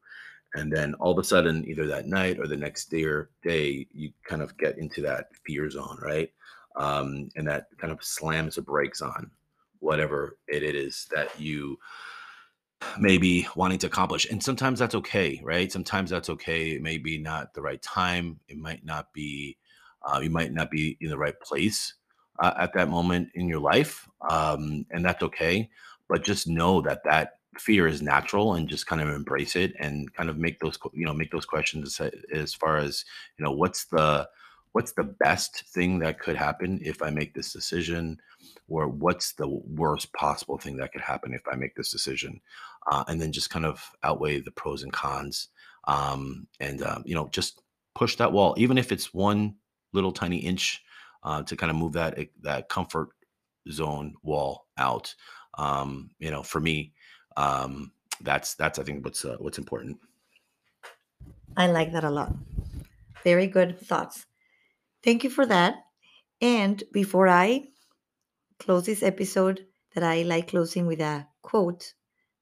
And 0.54 0.72
then 0.72 0.94
all 0.94 1.12
of 1.12 1.18
a 1.18 1.24
sudden 1.24 1.68
either 1.68 1.86
that 1.88 2.06
night 2.06 2.38
or 2.38 2.46
the 2.46 2.56
next 2.56 2.86
day 2.86 3.04
or 3.04 3.30
day 3.42 3.86
you 3.92 4.12
kind 4.24 4.42
of 4.42 4.56
get 4.56 4.78
into 4.78 5.02
that 5.02 5.28
fear 5.44 5.68
zone 5.68 5.98
right? 6.00 6.30
Um, 6.76 7.28
and 7.36 7.46
that 7.48 7.66
kind 7.78 7.92
of 7.92 8.02
slams 8.04 8.54
the 8.54 8.62
brakes 8.62 9.02
on 9.02 9.30
whatever 9.80 10.38
it 10.46 10.62
is 10.62 11.06
that 11.14 11.38
you 11.40 11.78
maybe 12.98 13.46
wanting 13.56 13.78
to 13.78 13.86
accomplish 13.86 14.26
and 14.30 14.42
sometimes 14.42 14.78
that's 14.78 14.94
okay 14.94 15.40
right? 15.44 15.70
Sometimes 15.72 16.10
that's 16.10 16.30
okay 16.30 16.70
it 16.70 16.82
may 16.82 16.98
be 16.98 17.18
not 17.18 17.54
the 17.54 17.62
right 17.62 17.82
time 17.82 18.38
it 18.48 18.56
might 18.56 18.84
not 18.84 19.12
be 19.12 19.56
uh, 20.02 20.20
you 20.20 20.30
might 20.30 20.52
not 20.52 20.70
be 20.70 20.96
in 21.00 21.10
the 21.10 21.18
right 21.18 21.38
place 21.40 21.94
uh, 22.40 22.54
at 22.58 22.72
that 22.74 22.88
moment 22.88 23.28
in 23.34 23.48
your 23.48 23.60
life 23.60 24.08
um, 24.30 24.86
and 24.90 25.04
that's 25.04 25.22
okay 25.22 25.68
but 26.08 26.22
just 26.22 26.46
know 26.46 26.80
that 26.80 27.04
that 27.04 27.38
fear 27.58 27.86
is 27.86 28.02
natural 28.02 28.54
and 28.54 28.68
just 28.68 28.86
kind 28.86 29.02
of 29.02 29.08
embrace 29.08 29.56
it 29.56 29.74
and 29.78 30.12
kind 30.14 30.30
of 30.30 30.38
make 30.38 30.60
those 30.60 30.78
you 30.92 31.04
know 31.04 31.14
make 31.14 31.30
those 31.30 31.44
questions 31.44 32.00
as, 32.00 32.12
as 32.32 32.54
far 32.54 32.78
as 32.78 33.04
you 33.38 33.44
know 33.44 33.52
what's 33.52 33.86
the 33.86 34.28
what's 34.72 34.92
the 34.92 35.04
best 35.04 35.64
thing 35.68 35.98
that 35.98 36.20
could 36.20 36.36
happen 36.36 36.78
if 36.82 37.02
i 37.02 37.10
make 37.10 37.34
this 37.34 37.52
decision 37.52 38.18
or 38.68 38.88
what's 38.88 39.32
the 39.32 39.48
worst 39.48 40.12
possible 40.12 40.58
thing 40.58 40.76
that 40.76 40.92
could 40.92 41.00
happen 41.00 41.34
if 41.34 41.42
i 41.50 41.56
make 41.56 41.74
this 41.74 41.90
decision 41.90 42.40
uh, 42.90 43.04
and 43.08 43.20
then 43.20 43.32
just 43.32 43.50
kind 43.50 43.66
of 43.66 43.90
outweigh 44.02 44.40
the 44.40 44.50
pros 44.50 44.82
and 44.82 44.92
cons 44.92 45.48
um, 45.84 46.46
and 46.60 46.82
um, 46.82 47.02
you 47.06 47.14
know 47.14 47.28
just 47.32 47.62
push 47.94 48.16
that 48.16 48.32
wall 48.32 48.54
even 48.56 48.78
if 48.78 48.92
it's 48.92 49.12
one 49.14 49.54
little 49.92 50.12
tiny 50.12 50.38
inch 50.38 50.82
uh, 51.24 51.42
to 51.42 51.56
kind 51.56 51.70
of 51.70 51.76
move 51.76 51.92
that 51.92 52.18
that 52.40 52.68
comfort 52.68 53.08
zone 53.70 54.14
wall 54.22 54.66
out 54.76 55.14
um, 55.58 56.10
you 56.18 56.30
know 56.30 56.42
for 56.42 56.60
me 56.60 56.92
um, 57.36 57.92
that's 58.20 58.54
that's 58.54 58.78
i 58.78 58.82
think 58.82 59.04
what's 59.04 59.24
uh, 59.24 59.36
what's 59.38 59.58
important 59.58 59.98
I 61.58 61.66
like 61.66 61.92
that 61.92 62.04
a 62.04 62.10
lot. 62.10 62.32
Very 63.24 63.48
good 63.48 63.80
thoughts. 63.80 64.26
Thank 65.02 65.24
you 65.24 65.30
for 65.30 65.44
that. 65.46 65.74
And 66.40 66.82
before 66.92 67.26
I 67.26 67.68
close 68.58 68.86
this 68.86 69.02
episode, 69.02 69.66
that 69.94 70.04
I 70.04 70.22
like 70.22 70.48
closing 70.48 70.86
with 70.86 71.00
a 71.00 71.26
quote 71.42 71.94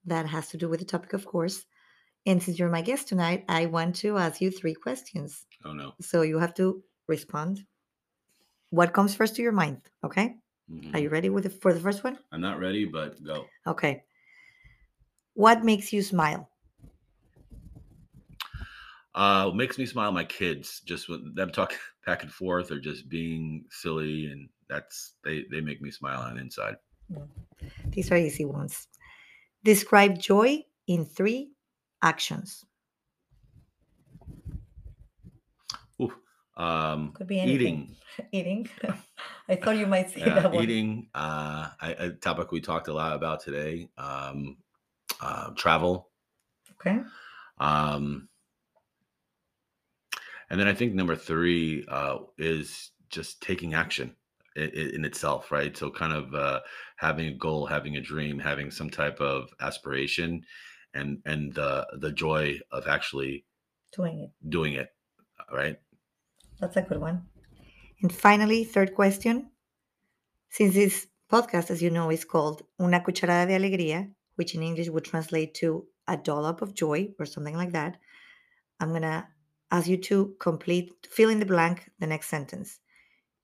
that 0.05 0.27
has 0.27 0.49
to 0.49 0.57
do 0.57 0.69
with 0.69 0.81
the 0.81 0.87
topic, 0.87 1.13
of 1.13 1.25
course. 1.25 1.65
And 2.27 2.43
since 2.43 2.59
you're 2.59 2.69
my 2.69 2.83
guest 2.83 3.09
tonight, 3.09 3.45
I 3.49 3.67
want 3.67 3.95
to 3.97 4.19
ask 4.19 4.41
you 4.41 4.51
three 4.51 4.75
questions. 4.75 5.47
oh 5.65 5.73
no 5.73 5.95
So 6.01 6.23
you 6.23 6.39
have 6.39 6.55
to 6.55 6.83
respond. 7.09 7.65
What 8.71 8.93
comes 8.93 9.15
first 9.15 9.37
to 9.37 9.43
your 9.43 9.53
mind? 9.53 9.83
Okay. 10.03 10.37
Mm-hmm. 10.71 10.97
Are 10.97 10.99
you 10.99 11.09
ready 11.09 11.31
with 11.31 11.45
the, 11.45 11.51
for 11.51 11.73
the 11.73 11.79
first 11.79 12.03
one? 12.03 12.19
i'm 12.33 12.41
not 12.41 12.59
ready 12.59 12.85
but 12.85 13.23
go 13.23 13.47
Okay. 13.67 14.03
What 15.35 15.63
makes 15.65 15.93
you 15.93 16.03
smile? 16.03 16.51
Uh, 19.17 19.51
makes 19.55 19.79
me 19.79 19.87
smile, 19.87 20.13
my 20.13 20.25
kids, 20.25 20.81
just 20.83 21.09
with 21.09 21.35
them 21.35 21.51
talking 21.51 21.79
back 22.07 22.23
and 22.23 22.33
forth 22.33 22.71
or 22.71 22.79
just 22.79 23.09
being 23.09 23.67
silly, 23.71 24.27
and 24.27 24.51
that's 24.69 25.15
they 25.25 25.45
they 25.51 25.61
make 25.61 25.81
me 25.83 25.91
smile 25.91 26.21
on 26.21 26.35
the 26.37 26.41
inside. 26.41 26.77
These 27.91 28.13
are 28.13 28.17
easy 28.17 28.45
ones. 28.45 28.87
Describe 29.65 30.19
joy 30.19 30.67
in 30.87 31.05
three 31.07 31.53
actions. 32.03 32.65
Ooh, 36.01 36.13
um, 36.57 37.15
Could 37.15 37.27
be 37.27 37.41
anything. 37.41 37.85
eating, 37.85 37.97
Eating. 38.33 38.69
I 39.49 39.57
thought 39.57 39.77
you 39.77 39.87
might 39.87 40.11
say 40.11 40.21
yeah, 40.21 40.35
that 40.35 40.53
one. 40.53 40.65
eating. 40.65 41.11
Uh, 41.15 41.71
I, 41.81 41.91
a 41.99 42.11
topic 42.11 42.53
we 42.53 42.61
talked 42.61 42.89
a 42.89 42.95
lot 42.95 43.15
about 43.15 43.41
today. 43.41 43.91
Um, 43.97 44.59
uh, 45.21 45.51
travel. 45.53 46.11
Okay. 46.73 47.01
Um, 47.59 48.29
and 50.51 50.61
then 50.61 50.69
I 50.69 50.75
think 50.75 50.95
number 50.95 51.17
three 51.17 51.85
uh, 51.89 52.19
is 52.39 52.91
just 53.09 53.41
taking 53.41 53.75
action 53.75 54.15
in, 54.55 54.71
in 54.71 55.05
itself, 55.05 55.51
right? 55.53 55.77
So 55.77 55.91
kind 55.91 56.13
of 56.13 56.35
uh, 56.35 56.61
having 56.97 57.27
a 57.29 57.35
goal, 57.35 57.67
having 57.67 57.97
a 57.97 58.01
dream, 58.01 58.39
having 58.39 58.71
some 58.71 58.91
type 58.91 59.21
of 59.21 59.51
aspiration, 59.61 60.43
and 60.95 61.19
and 61.25 61.55
the 61.55 61.87
the 61.99 62.13
joy 62.13 62.59
of 62.71 62.87
actually 62.87 63.45
Doing 63.95 64.19
it. 64.21 64.31
doing 64.49 64.75
it, 64.75 64.89
right? 65.53 65.79
That's 66.61 66.77
a 66.77 66.83
good 66.83 67.01
one. 67.01 67.27
And 68.03 68.13
finally, 68.13 68.65
third 68.65 68.95
question. 68.95 69.51
Since 70.51 70.75
this 70.75 71.07
podcast, 71.31 71.71
as 71.71 71.83
you 71.83 71.91
know, 71.91 72.11
is 72.11 72.25
called 72.25 72.63
Una 72.81 73.01
Cucharada 73.01 73.47
de 73.49 73.55
Alegría, 73.59 74.11
which 74.37 74.55
in 74.55 74.63
English 74.63 74.89
would 74.91 75.05
translate 75.05 75.55
to 75.55 75.87
a 76.07 76.17
dollop 76.17 76.63
of 76.63 76.75
joy 76.75 77.09
or 77.19 77.27
something 77.27 77.57
like 77.57 77.73
that, 77.73 77.97
I'm 78.81 78.91
going 78.91 79.03
to 79.03 79.27
ask 79.71 79.89
you 79.89 79.97
to 79.97 80.35
complete, 80.39 80.93
fill 81.11 81.31
in 81.31 81.41
the 81.41 81.47
blank, 81.47 81.91
the 81.99 82.07
next 82.07 82.29
sentence. 82.29 82.81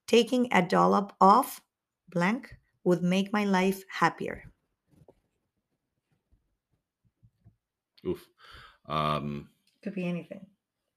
Taking 0.07 0.49
a 0.53 0.63
dollop 0.63 1.15
of 1.21 1.61
blank 2.09 2.57
would 2.85 3.03
make 3.03 3.33
my 3.33 3.45
life 3.45 3.85
happier. 3.89 4.45
Oof. 8.07 8.27
Um, 8.87 9.49
Could 9.83 9.95
be 9.95 10.07
anything, 10.07 10.47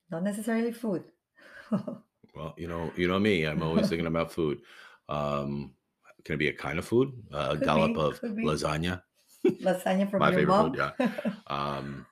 not 0.09 0.23
necessarily 0.23 0.71
food. 0.71 1.03
well, 1.71 2.55
you 2.57 2.67
know, 2.67 2.91
you 2.95 3.07
know 3.07 3.19
me. 3.19 3.43
I'm 3.43 3.61
always 3.61 3.89
thinking 3.89 4.07
about 4.07 4.31
food. 4.31 4.59
Um, 5.07 5.75
can 6.23 6.35
it 6.35 6.39
be 6.39 6.47
a 6.47 6.53
kind 6.53 6.79
of 6.79 6.85
food? 6.85 7.11
Uh, 7.31 7.49
a 7.51 7.63
dollop 7.63 7.93
be, 7.93 7.99
of 7.99 8.19
lasagna. 8.21 9.03
Lasagna 9.45 10.09
from 10.09 10.19
My 10.19 10.31
your 10.31 10.39
favorite 10.39 10.55
mom. 10.55 10.73
food, 10.73 10.91
yeah. 10.99 11.11
Um, 11.47 12.05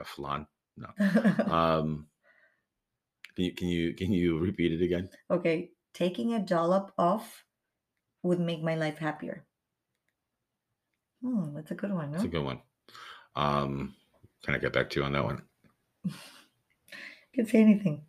a 0.00 0.04
flan. 0.04 0.46
No. 0.76 0.88
Um, 1.46 2.06
can 3.38 3.44
you 3.44 3.52
can 3.54 3.68
you 3.68 3.94
can 3.94 4.12
you 4.12 4.38
repeat 4.38 4.72
it 4.72 4.82
again? 4.84 5.08
okay, 5.30 5.70
taking 5.94 6.34
a 6.34 6.40
dollop 6.40 6.92
off 6.98 7.44
would 8.22 8.40
make 8.40 8.62
my 8.62 8.74
life 8.74 8.98
happier. 8.98 9.46
Hmm, 11.22 11.54
that's 11.54 11.70
a 11.70 11.74
good 11.74 11.92
one, 11.92 12.10
no? 12.10 12.18
That's 12.18 12.24
a 12.24 12.28
good 12.28 12.44
one. 12.44 12.60
Um, 13.36 13.94
can 14.42 14.54
I 14.54 14.58
get 14.58 14.72
back 14.72 14.90
to 14.90 15.00
you 15.00 15.06
on 15.06 15.12
that 15.12 15.24
one, 15.24 15.42
Can 17.34 17.46
say 17.46 17.60
anything. 17.60 18.02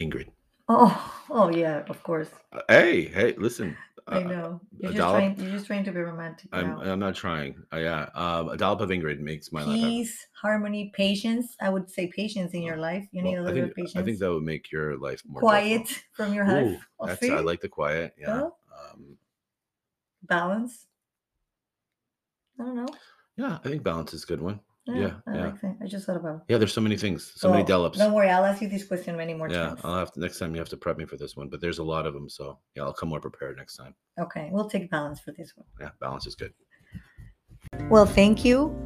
Ingrid? 0.00 0.30
Oh, 0.68 1.24
oh 1.30 1.50
yeah, 1.50 1.84
of 1.88 2.02
course. 2.02 2.30
Uh, 2.52 2.60
hey, 2.68 3.06
hey, 3.06 3.34
listen. 3.36 3.76
I 4.08 4.16
uh, 4.16 4.20
know. 4.20 4.60
You're 4.78 4.90
a 4.90 4.94
just 4.94 4.98
dollop? 4.98 5.20
trying. 5.20 5.40
You're 5.40 5.52
just 5.52 5.66
trying 5.66 5.84
to 5.84 5.92
be 5.92 6.00
romantic. 6.00 6.48
I'm 6.52 6.66
now. 6.68 6.80
I'm 6.82 6.98
not 6.98 7.14
trying. 7.14 7.62
Uh, 7.72 7.76
yeah, 7.78 8.08
um, 8.14 8.48
a 8.48 8.56
dollop 8.56 8.80
of 8.80 8.90
Ingrid 8.90 9.20
makes 9.20 9.52
my 9.52 9.62
life. 9.62 9.78
Peace, 9.80 10.26
harmony, 10.40 10.92
patience. 10.94 11.56
I 11.60 11.68
would 11.68 11.90
say 11.90 12.08
patience 12.08 12.52
in 12.52 12.62
your 12.62 12.76
life. 12.76 13.06
You 13.12 13.22
need 13.22 13.36
Well, 13.36 13.42
a 13.46 13.48
I 13.48 13.52
little 13.52 13.62
think 13.62 13.74
bit 13.76 13.84
of 13.84 13.86
patience. 13.86 14.02
I 14.02 14.04
think 14.04 14.18
that 14.20 14.32
would 14.32 14.42
make 14.42 14.72
your 14.72 14.96
life 14.98 15.22
more 15.26 15.40
quiet 15.40 15.86
joyful. 15.86 16.02
from 16.12 16.34
your 16.34 16.46
life. 16.46 16.84
Oh, 17.00 17.06
that's. 17.06 17.22
I 17.28 17.40
like 17.40 17.60
the 17.60 17.68
quiet. 17.68 18.14
Yeah. 18.18 18.32
Well. 18.32 18.58
Um, 18.92 19.18
balance. 20.22 20.86
I 22.58 22.64
don't 22.64 22.76
know. 22.76 22.88
yeah, 23.36 23.58
I 23.64 23.68
think 23.68 23.82
balance 23.82 24.14
is 24.14 24.24
a 24.24 24.26
good 24.26 24.40
one. 24.40 24.60
Yeah, 24.86 25.14
I 25.28 25.34
yeah. 25.36 25.44
like 25.44 25.60
that. 25.60 25.76
I 25.80 25.86
just 25.86 26.06
thought 26.06 26.16
about. 26.16 26.36
it. 26.36 26.42
Yeah, 26.48 26.58
there's 26.58 26.72
so 26.72 26.80
many 26.80 26.96
things, 26.96 27.32
so 27.36 27.50
many 27.50 27.62
Oh, 27.62 27.66
dollops. 27.66 27.98
Don't 27.98 28.12
worry, 28.12 28.28
I'll 28.30 28.44
ask 28.44 28.60
you 28.60 28.68
this 28.68 28.84
question 28.84 29.16
many 29.16 29.32
more 29.32 29.48
Yeah, 29.48 29.68
times. 29.68 29.80
I'll 29.84 29.98
have 29.98 30.12
to 30.12 30.20
next 30.20 30.38
time. 30.40 30.54
You 30.54 30.58
have 30.60 30.68
to 30.70 30.76
prep 30.76 30.98
me 30.98 31.04
for 31.04 31.16
this 31.16 31.36
one, 31.36 31.48
but 31.48 31.60
there's 31.60 31.78
a 31.78 31.84
lot 31.84 32.04
of 32.06 32.14
them, 32.14 32.28
so 32.28 32.58
yeah, 32.74 32.82
I'll 32.82 32.92
come 32.92 33.08
more 33.08 33.20
prepared 33.20 33.56
next 33.56 33.76
time. 33.76 33.94
Okay, 34.20 34.48
we'll 34.52 34.68
take 34.68 34.90
balance 34.90 35.20
for 35.20 35.30
this 35.32 35.52
one. 35.56 35.66
Yeah, 35.80 35.90
balance 36.00 36.26
is 36.26 36.34
good. 36.34 36.52
Well, 37.90 38.06
thank 38.06 38.44
you. 38.44 38.76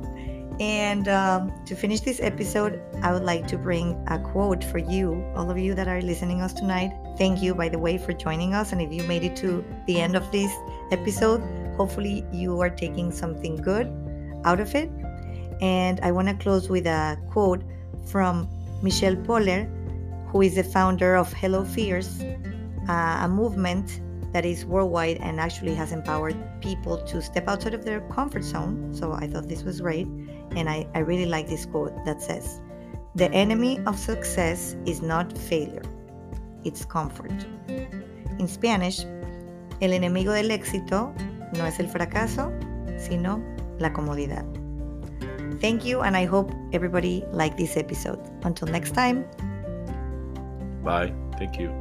And 0.58 1.06
um, 1.08 1.52
to 1.66 1.74
finish 1.74 2.00
this 2.00 2.18
episode, 2.20 2.80
I 3.02 3.12
would 3.12 3.24
like 3.24 3.46
to 3.48 3.58
bring 3.58 3.92
a 4.08 4.18
quote 4.18 4.64
for 4.64 4.78
you, 4.78 5.22
all 5.34 5.50
of 5.50 5.58
you 5.58 5.74
that 5.74 5.86
are 5.86 6.00
listening 6.00 6.40
us 6.40 6.54
tonight. 6.54 6.92
Thank 7.18 7.42
you, 7.42 7.54
by 7.54 7.68
the 7.68 7.78
way, 7.78 7.98
for 7.98 8.12
joining 8.14 8.54
us. 8.54 8.72
And 8.72 8.80
if 8.80 8.90
you 8.90 9.02
made 9.04 9.22
it 9.22 9.36
to 9.36 9.62
the 9.86 10.00
end 10.00 10.16
of 10.16 10.30
this 10.32 10.50
episode, 10.92 11.40
hopefully 11.76 12.24
you 12.32 12.58
are 12.60 12.70
taking 12.70 13.12
something 13.12 13.56
good 13.56 13.86
out 14.44 14.60
of 14.60 14.74
it. 14.74 14.88
And 15.60 16.00
I 16.00 16.12
want 16.12 16.28
to 16.28 16.34
close 16.34 16.68
with 16.68 16.86
a 16.86 17.18
quote 17.30 17.62
from 18.06 18.48
Michelle 18.82 19.16
Poler, 19.16 19.68
who 20.28 20.42
is 20.42 20.56
the 20.56 20.64
founder 20.64 21.16
of 21.16 21.32
Hello 21.32 21.64
Fears, 21.64 22.22
uh, 22.88 23.20
a 23.22 23.28
movement 23.28 24.00
that 24.32 24.44
is 24.44 24.66
worldwide 24.66 25.16
and 25.18 25.40
actually 25.40 25.74
has 25.74 25.92
empowered 25.92 26.36
people 26.60 26.98
to 26.98 27.22
step 27.22 27.48
outside 27.48 27.72
of 27.74 27.84
their 27.84 28.00
comfort 28.10 28.44
zone. 28.44 28.92
So 28.92 29.12
I 29.12 29.26
thought 29.26 29.48
this 29.48 29.62
was 29.62 29.80
great. 29.80 30.06
And 30.54 30.68
I, 30.68 30.86
I 30.94 30.98
really 30.98 31.26
like 31.26 31.48
this 31.48 31.64
quote 31.64 32.04
that 32.04 32.22
says, 32.22 32.60
The 33.14 33.30
enemy 33.32 33.80
of 33.86 33.98
success 33.98 34.76
is 34.84 35.00
not 35.00 35.36
failure, 35.36 35.82
it's 36.64 36.84
comfort. 36.84 37.32
In 38.38 38.46
Spanish, 38.46 39.04
el 39.80 39.90
enemigo 39.90 40.32
del 40.32 40.50
éxito 40.50 41.14
no 41.56 41.64
es 41.64 41.80
el 41.80 41.88
fracaso, 41.88 42.52
sino 42.98 43.42
la 43.78 43.92
comodidad. 43.92 44.44
Thank 45.66 45.84
you, 45.84 46.02
and 46.02 46.16
I 46.16 46.26
hope 46.26 46.52
everybody 46.72 47.24
liked 47.32 47.58
this 47.58 47.76
episode. 47.76 48.22
Until 48.44 48.68
next 48.68 48.94
time. 48.94 49.26
Bye. 50.84 51.12
Thank 51.38 51.58
you. 51.58 51.74